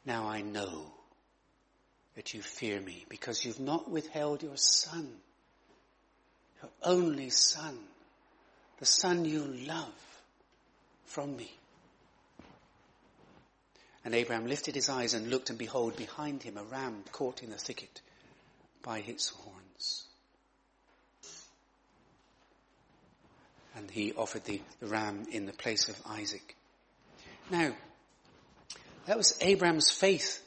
[0.05, 0.93] Now I know
[2.17, 5.09] that you fear me because you've not withheld your son,
[6.61, 7.79] your only son,
[8.79, 9.93] the son you love
[11.07, 11.51] from me.
[14.05, 17.51] And Abraham lifted his eyes and looked and behold behind him a ram caught in
[17.51, 18.01] the thicket
[18.83, 19.62] by its horns.
[23.77, 26.57] And he offered the, the ram in the place of Isaac.
[27.51, 27.73] Now,
[29.07, 30.43] that was Abraham's faith,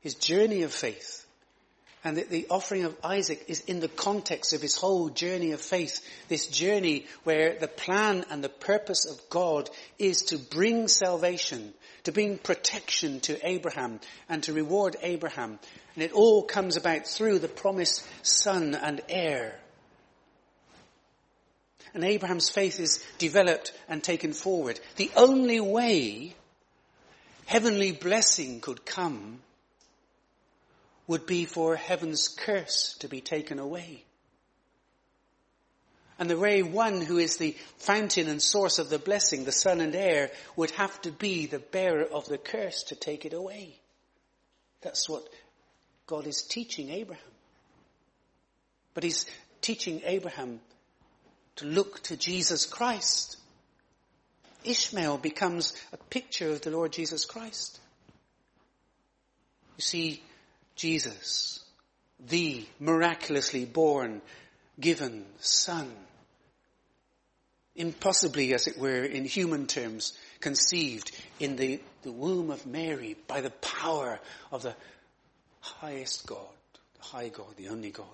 [0.00, 1.26] his journey of faith.
[2.02, 5.60] And the, the, offering of Isaac is in the context of his whole journey of
[5.60, 6.00] faith.
[6.28, 9.68] This journey where the plan and the purpose of God
[9.98, 14.00] is to bring salvation, to bring protection to Abraham
[14.30, 15.58] and to reward Abraham.
[15.94, 19.58] And it all comes about through the promised son and heir.
[21.94, 24.78] And Abraham's faith is developed and taken forward.
[24.96, 26.34] The only way
[27.46, 29.40] heavenly blessing could come
[31.08, 34.04] would be for heaven's curse to be taken away.
[36.20, 39.80] And the very one who is the fountain and source of the blessing, the son
[39.80, 43.80] and heir, would have to be the bearer of the curse to take it away.
[44.82, 45.26] That's what
[46.06, 47.24] God is teaching Abraham.
[48.94, 49.26] But he's
[49.62, 50.60] teaching Abraham
[51.60, 53.30] to look to Jesus Christ
[54.64, 57.78] Ishmael becomes a picture of the Lord Jesus Christ.
[59.76, 60.22] You see,
[60.76, 61.64] Jesus,
[62.28, 64.20] the miraculously born,
[64.78, 65.90] given Son,
[67.74, 73.40] impossibly, as it were, in human terms, conceived in the, the womb of Mary by
[73.40, 74.20] the power
[74.52, 74.74] of the
[75.60, 76.38] highest God,
[76.98, 78.06] the high God, the only God.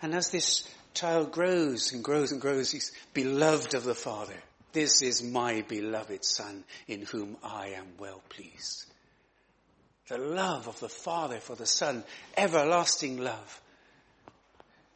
[0.00, 4.36] And as this child grows and grows and grows, he's beloved of the Father.
[4.72, 8.86] This is my beloved Son in whom I am well pleased.
[10.08, 12.04] The love of the Father for the Son,
[12.36, 13.60] everlasting love,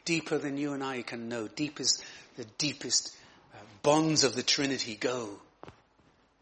[0.05, 2.03] deeper than you and I can know, deep as
[2.36, 3.14] the deepest
[3.55, 5.30] uh, bonds of the Trinity go,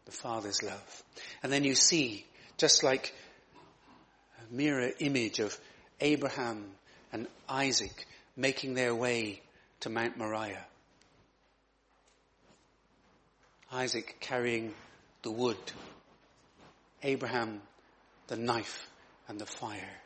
[0.05, 1.03] the Father's love.
[1.43, 2.25] And then you see,
[2.57, 3.13] just like
[4.39, 5.57] a mirror image of
[6.01, 6.65] Abraham
[7.11, 8.05] and Isaac
[8.35, 9.41] making their way
[9.81, 10.65] to Mount Moriah.
[13.71, 14.73] Isaac carrying
[15.23, 15.57] the wood,
[17.03, 17.61] Abraham
[18.27, 18.89] the knife
[19.27, 20.01] and the fire.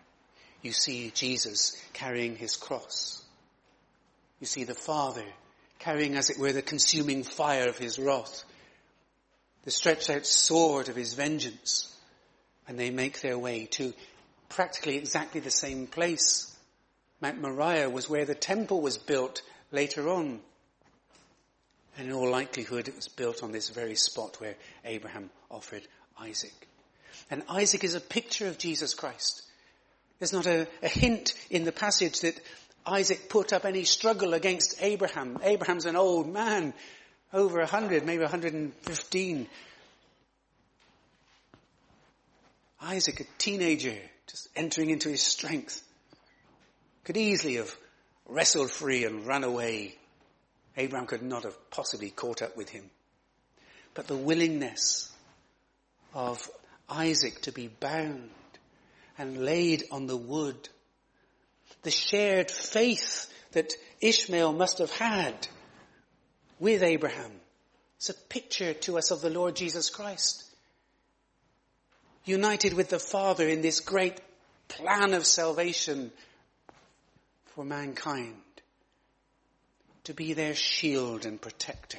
[0.61, 3.23] You see Jesus carrying his cross.
[4.39, 5.25] You see the Father
[5.79, 8.43] carrying as it were the consuming fire of his wrath,
[9.63, 11.95] the stretched out sword of his vengeance,
[12.67, 13.93] and they make their way to
[14.49, 16.55] practically exactly the same place.
[17.19, 19.41] Mount Moriah was where the temple was built
[19.71, 20.39] later on.
[21.97, 24.55] And in all likelihood, it was built on this very spot where
[24.85, 25.85] Abraham offered
[26.19, 26.67] Isaac.
[27.29, 29.43] And Isaac is a picture of Jesus Christ.
[30.19, 32.39] There's not a, a hint in the passage that
[32.85, 35.39] Isaac put up any struggle against Abraham.
[35.43, 36.73] Abraham's an old man,
[37.33, 39.47] over a hundred, maybe 115.
[42.81, 43.95] Isaac, a teenager,
[44.27, 45.83] just entering into his strength,
[47.03, 47.75] could easily have
[48.31, 49.95] wrestled free and ran away.
[50.77, 52.89] Abraham could not have possibly caught up with him.
[53.93, 55.11] But the willingness
[56.13, 56.49] of
[56.89, 58.29] Isaac to be bound
[59.17, 60.69] and laid on the wood,
[61.83, 65.47] the shared faith that Ishmael must have had
[66.59, 67.31] with Abraham,
[67.97, 70.43] it's a picture to us of the Lord Jesus Christ.
[72.23, 74.21] United with the Father in this great
[74.67, 76.11] plan of salvation
[77.55, 78.35] for mankind
[80.03, 81.97] to be their shield and protector.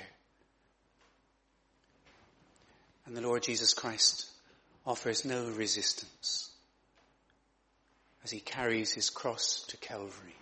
[3.06, 4.26] And the Lord Jesus Christ
[4.86, 6.50] offers no resistance
[8.24, 10.34] as he carries his cross to Calvary.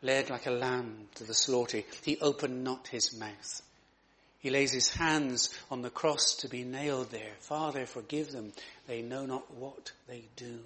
[0.00, 3.62] Led like a lamb to the slaughter, he opened not his mouth.
[4.38, 7.32] He lays his hands on the cross to be nailed there.
[7.40, 8.52] Father, forgive them.
[8.86, 10.60] They know not what they do.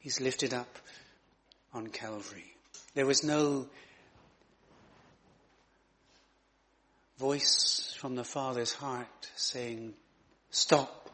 [0.00, 0.78] He's lifted up
[1.74, 2.52] on Calvary.
[2.94, 3.66] There was no
[7.18, 9.92] voice from the Father's heart saying,
[10.50, 11.10] stop.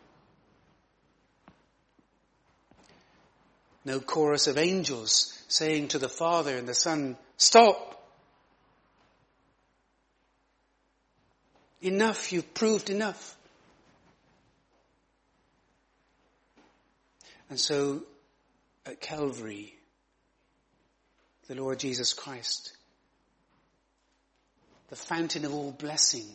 [3.84, 7.92] No chorus of angels saying to the Father and the Son, stop!
[11.82, 13.36] Enough, you've proved enough.
[17.50, 18.02] And so
[18.86, 19.74] at Calvary,
[21.48, 22.72] the Lord Jesus Christ,
[24.88, 26.26] the fountain of all blessing,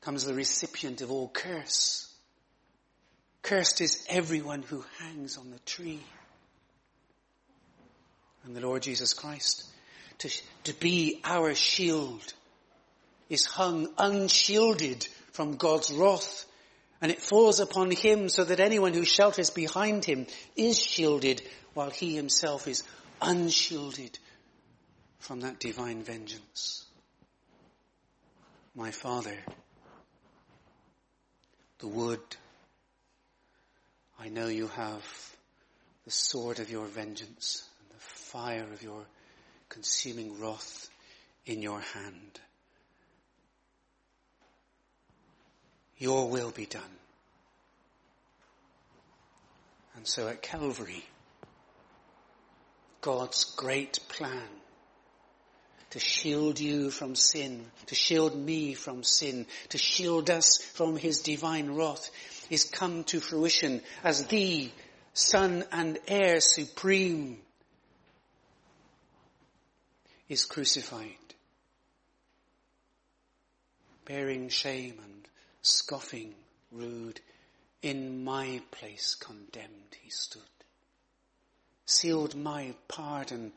[0.00, 2.12] comes the recipient of all curse.
[3.42, 6.02] Cursed is everyone who hangs on the tree.
[8.44, 9.66] And the Lord Jesus Christ,
[10.18, 10.30] to,
[10.64, 12.32] to be our shield,
[13.28, 16.44] is hung unshielded from God's wrath.
[17.00, 20.26] And it falls upon him so that anyone who shelters behind him
[20.56, 21.42] is shielded
[21.74, 22.82] while he himself is
[23.22, 24.18] unshielded
[25.18, 26.84] from that divine vengeance.
[28.74, 29.36] My Father,
[31.78, 32.20] the wood,
[34.18, 35.04] I know you have
[36.04, 39.04] the sword of your vengeance and the fire of your
[39.68, 40.88] consuming wrath
[41.46, 42.40] in your hand.
[45.98, 46.82] Your will be done.
[49.96, 51.04] And so at Calvary,
[53.00, 54.48] God's great plan
[55.90, 61.20] to shield you from sin, to shield me from sin, to shield us from his
[61.20, 62.10] divine wrath
[62.50, 64.70] is come to fruition as the
[65.14, 67.38] Son and Heir Supreme
[70.28, 71.16] is crucified,
[74.04, 75.28] bearing shame and
[75.62, 76.34] scoffing,
[76.72, 77.20] rude,
[77.82, 80.42] in my place condemned he stood,
[81.86, 83.52] sealed my pardon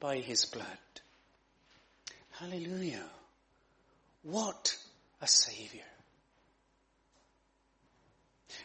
[0.00, 0.66] by his blood.
[2.38, 3.04] Hallelujah.
[4.22, 4.76] What
[5.20, 5.82] a savior.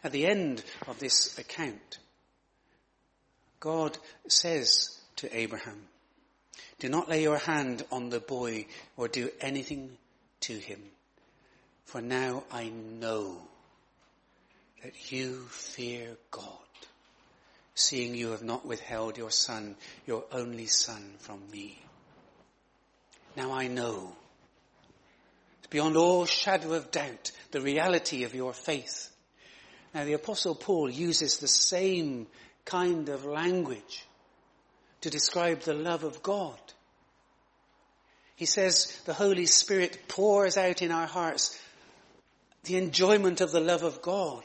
[0.04, 2.00] At the end of this account,
[3.60, 3.98] God
[4.28, 5.88] says to Abraham,
[6.80, 8.66] do not lay your hand on the boy
[8.98, 9.98] or do anything
[10.41, 10.82] to him.
[11.85, 13.38] For now I know
[14.84, 16.47] that you fear God,
[17.76, 21.80] seeing you have not withheld your son, your only son from me.
[23.35, 24.15] Now I know,
[25.69, 29.10] beyond all shadow of doubt, the reality of your faith.
[29.93, 32.27] Now the apostle Paul uses the same
[32.65, 34.05] kind of language
[35.01, 36.57] to describe the love of God.
[38.35, 41.60] He says the Holy Spirit pours out in our hearts
[42.64, 44.44] the enjoyment of the love of God.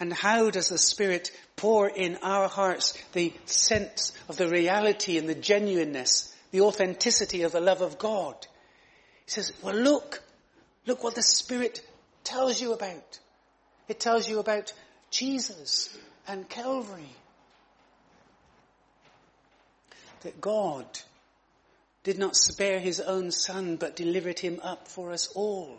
[0.00, 5.28] And how does the Spirit pour in our hearts the sense of the reality and
[5.28, 8.34] the genuineness, the authenticity of the love of God?
[9.24, 10.22] He says, well look,
[10.86, 11.80] look what the Spirit
[12.24, 13.18] tells you about.
[13.88, 14.72] It tells you about
[15.10, 15.96] Jesus
[16.26, 17.14] and Calvary.
[20.22, 20.86] That God
[22.02, 25.78] did not spare his own son but delivered him up for us all.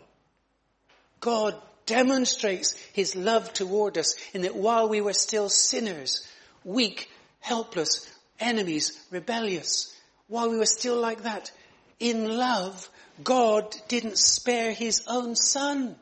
[1.26, 6.24] God demonstrates his love toward us in that while we were still sinners,
[6.62, 8.08] weak, helpless,
[8.38, 9.92] enemies, rebellious,
[10.28, 11.50] while we were still like that,
[11.98, 12.88] in love,
[13.24, 15.96] God didn't spare his own son.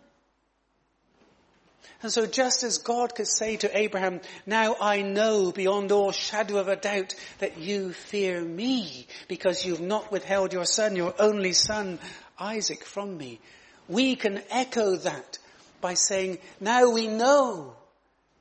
[2.02, 6.58] And so just as God could say to Abraham, now I know beyond all shadow
[6.58, 11.54] of a doubt that you fear me because you've not withheld your son, your only
[11.54, 11.98] son,
[12.38, 13.40] Isaac from me.
[13.88, 15.38] We can echo that
[15.80, 17.74] by saying, now we know,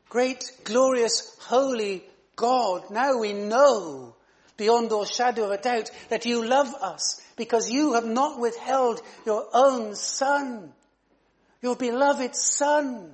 [0.09, 2.03] great, glorious, holy
[2.35, 4.15] God, now we know
[4.57, 9.01] beyond all shadow of a doubt that you love us because you have not withheld
[9.25, 10.71] your own son,
[11.61, 13.13] your beloved son,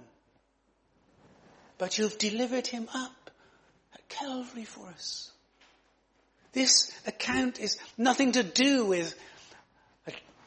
[1.77, 3.31] but you've delivered him up
[3.93, 5.31] at Calvary for us.
[6.51, 9.15] This account is nothing to do with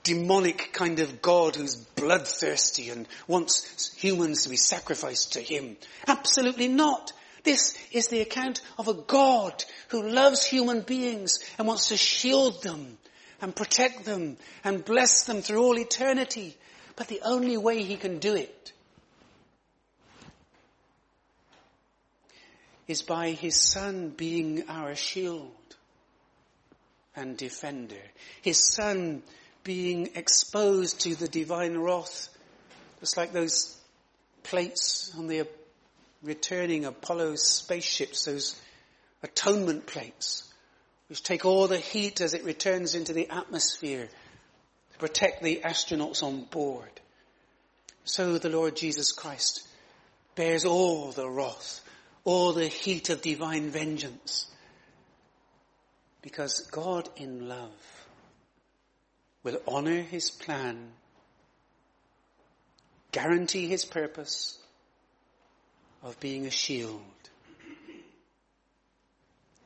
[0.02, 5.76] demonic kind of God who's bloodthirsty and wants humans to be sacrificed to him.
[6.06, 7.12] Absolutely not.
[7.44, 12.62] This is the account of a God who loves human beings and wants to shield
[12.62, 12.98] them
[13.40, 16.56] and protect them and bless them through all eternity.
[16.94, 18.72] But the only way he can do it
[22.86, 25.50] is by his son being our shield
[27.16, 28.02] and defender.
[28.42, 29.22] His son
[29.64, 32.28] being exposed to the divine wrath.
[33.00, 33.76] Just like those
[34.42, 35.44] plates on the uh,
[36.22, 38.60] returning Apollo spaceships, those
[39.22, 40.48] atonement plates,
[41.08, 44.08] which take all the heat as it returns into the atmosphere
[44.92, 46.90] to protect the astronauts on board.
[48.04, 49.66] So the Lord Jesus Christ
[50.34, 51.80] bears all the wrath,
[52.24, 54.46] all the heat of divine vengeance.
[56.20, 58.01] Because God in love
[59.42, 60.92] will honor his plan,
[63.10, 64.58] guarantee his purpose
[66.02, 67.00] of being a shield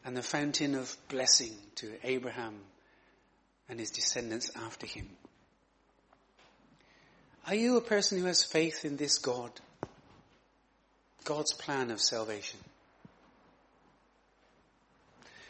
[0.05, 2.55] and the fountain of blessing to Abraham
[3.69, 5.09] and his descendants after him.
[7.47, 9.51] Are you a person who has faith in this God?
[11.25, 12.61] God's plan of salvation.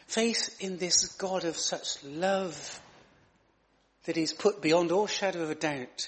[0.07, 2.81] Faith in this God of such love
[4.07, 6.07] that He's put beyond all shadow of a doubt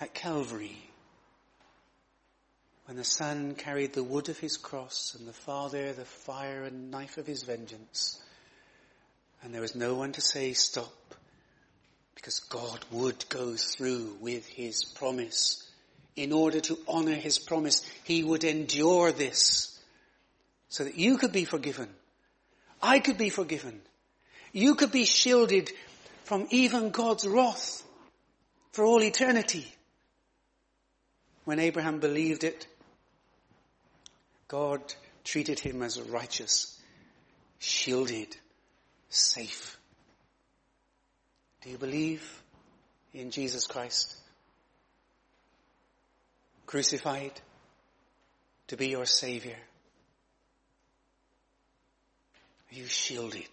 [0.00, 0.78] at Calvary
[2.86, 6.90] when the Son carried the wood of His cross and the Father the fire and
[6.90, 8.22] knife of His vengeance
[9.42, 10.92] and there was no one to say stop
[12.14, 15.68] because God would go through with His promise.
[16.14, 19.76] In order to honor His promise, He would endure this
[20.68, 21.88] so that you could be forgiven.
[22.80, 23.80] I could be forgiven.
[24.52, 25.72] You could be shielded
[26.32, 27.82] from even God's wrath
[28.70, 29.70] for all eternity.
[31.44, 32.66] When Abraham believed it,
[34.48, 34.80] God
[35.24, 36.80] treated him as righteous,
[37.58, 38.34] shielded,
[39.10, 39.76] safe.
[41.60, 42.42] Do you believe
[43.12, 44.16] in Jesus Christ?
[46.64, 47.38] Crucified
[48.68, 49.58] to be your Savior?
[52.70, 53.50] Are you shielded?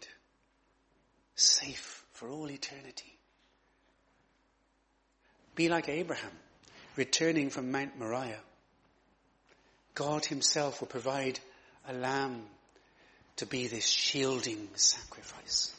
[1.36, 3.16] Safe for all eternity?
[5.56, 6.32] Be like Abraham,
[6.98, 8.42] returning from Mount Moriah.
[9.96, 11.40] God himself will provide
[11.88, 12.42] a lamb
[13.38, 15.74] to be this shielding sacrifice.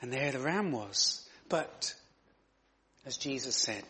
[0.00, 1.28] And there the ram was.
[1.50, 1.94] But,
[3.04, 3.84] as Jesus said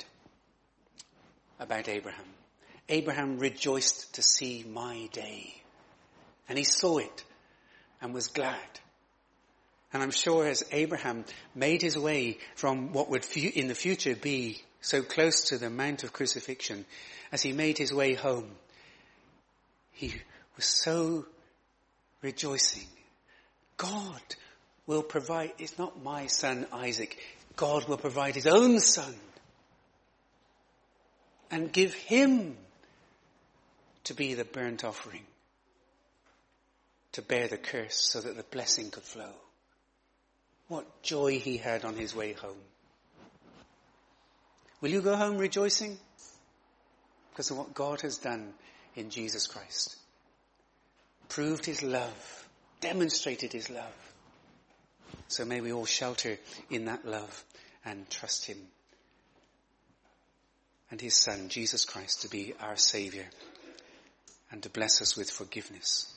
[1.60, 2.26] about Abraham,
[2.88, 5.54] Abraham rejoiced to see my day.
[6.48, 7.24] And he saw it
[8.00, 8.80] and was glad.
[9.92, 11.24] And I'm sure as Abraham
[11.54, 16.02] made his way from what would in the future be so close to the Mount
[16.02, 16.84] of Crucifixion,
[17.30, 18.50] as he made his way home,
[19.92, 20.14] he
[20.56, 21.26] was so
[22.22, 22.88] rejoicing.
[23.76, 24.20] God
[24.86, 27.18] will provide, it's not my son Isaac,
[27.56, 29.14] God will provide his own son
[31.50, 32.56] and give him
[34.04, 35.22] to be the burnt offering,
[37.12, 39.32] to bear the curse so that the blessing could flow.
[40.68, 42.62] What joy he had on his way home.
[44.80, 45.98] Will you go home rejoicing?
[47.30, 48.52] Because of what God has done
[48.96, 49.96] in Jesus Christ.
[51.28, 52.48] Proved his love,
[52.80, 54.14] demonstrated his love.
[55.28, 56.38] So may we all shelter
[56.70, 57.44] in that love
[57.84, 58.58] and trust him
[60.92, 63.24] and his son, Jesus Christ, to be our savior
[64.50, 66.11] and to bless us with forgiveness.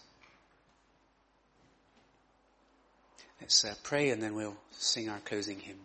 [3.42, 5.80] Let's uh, pray and then we'll sing our closing hymn.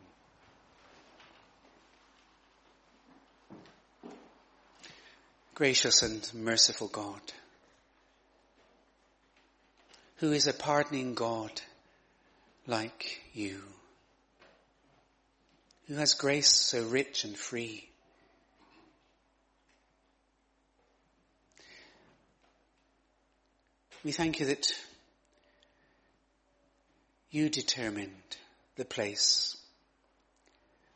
[5.54, 7.20] Gracious and merciful God,
[10.16, 11.60] who is a pardoning God
[12.66, 13.60] like you,
[15.86, 17.90] who has grace so rich and free.
[24.02, 24.72] We thank you that
[27.30, 28.36] you determined
[28.76, 29.56] the place,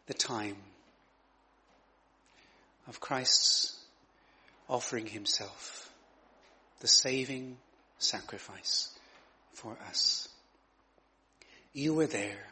[0.06, 0.56] the time
[2.88, 3.78] of Christ's
[4.68, 5.92] offering himself,
[6.80, 7.56] the saving
[7.98, 8.90] sacrifice
[9.52, 10.28] for us.
[11.72, 12.46] You were there,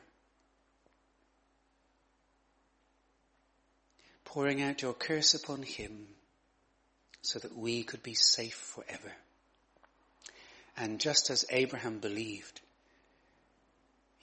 [4.25, 6.07] pouring out your curse upon him
[7.21, 9.13] so that we could be safe forever.
[10.77, 12.61] And just as Abraham believed,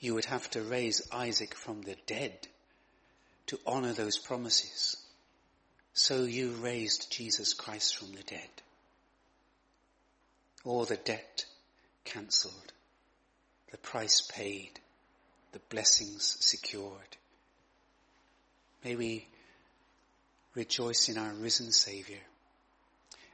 [0.00, 2.48] you would have to raise Isaac from the dead
[3.46, 4.96] to honor those promises.
[5.92, 8.48] So you raised Jesus Christ from the dead.
[10.64, 11.44] All the debt
[12.04, 12.72] cancelled,
[13.70, 14.80] the price paid,
[15.52, 17.16] the blessings secured.
[18.84, 19.26] May we
[20.54, 22.20] rejoice in our risen Saviour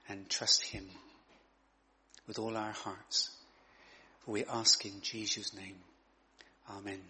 [0.08, 0.86] and trust Him
[2.26, 3.30] with all our hearts.
[4.24, 5.76] For we ask in Jesus' name.
[6.70, 7.00] Amen.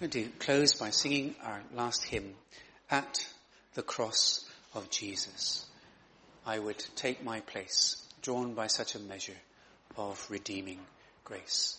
[0.00, 2.34] I'm going to close by singing our last hymn,
[2.90, 3.26] At
[3.74, 5.66] the Cross of Jesus.
[6.46, 9.36] I would take my place, drawn by such a measure
[9.96, 10.80] of redeeming
[11.24, 11.78] grace.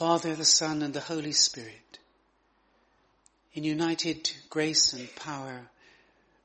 [0.00, 1.98] Father, the Son, and the Holy Spirit,
[3.52, 5.68] in united grace and power,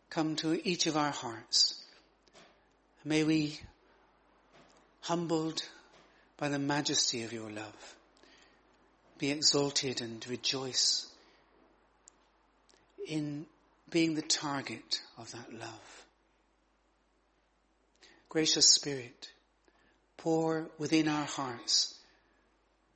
[0.10, 1.82] come to each of our hearts.
[3.06, 3.62] May we,
[5.00, 5.62] humbled
[6.36, 7.96] by the majesty of your love,
[9.20, 11.08] be exalted and rejoice
[13.08, 13.46] in
[13.90, 16.06] being the target of that love.
[18.28, 19.32] Gracious Spirit,
[20.18, 21.95] pour within our hearts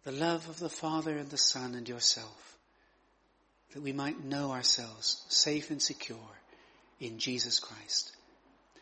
[0.03, 2.57] the love of the Father and the Son and yourself,
[3.73, 6.17] that we might know ourselves safe and secure
[6.99, 8.15] in Jesus Christ.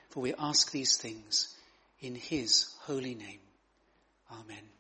[0.10, 1.56] For we ask these things
[2.00, 3.40] in His holy name.
[4.32, 4.77] Amen.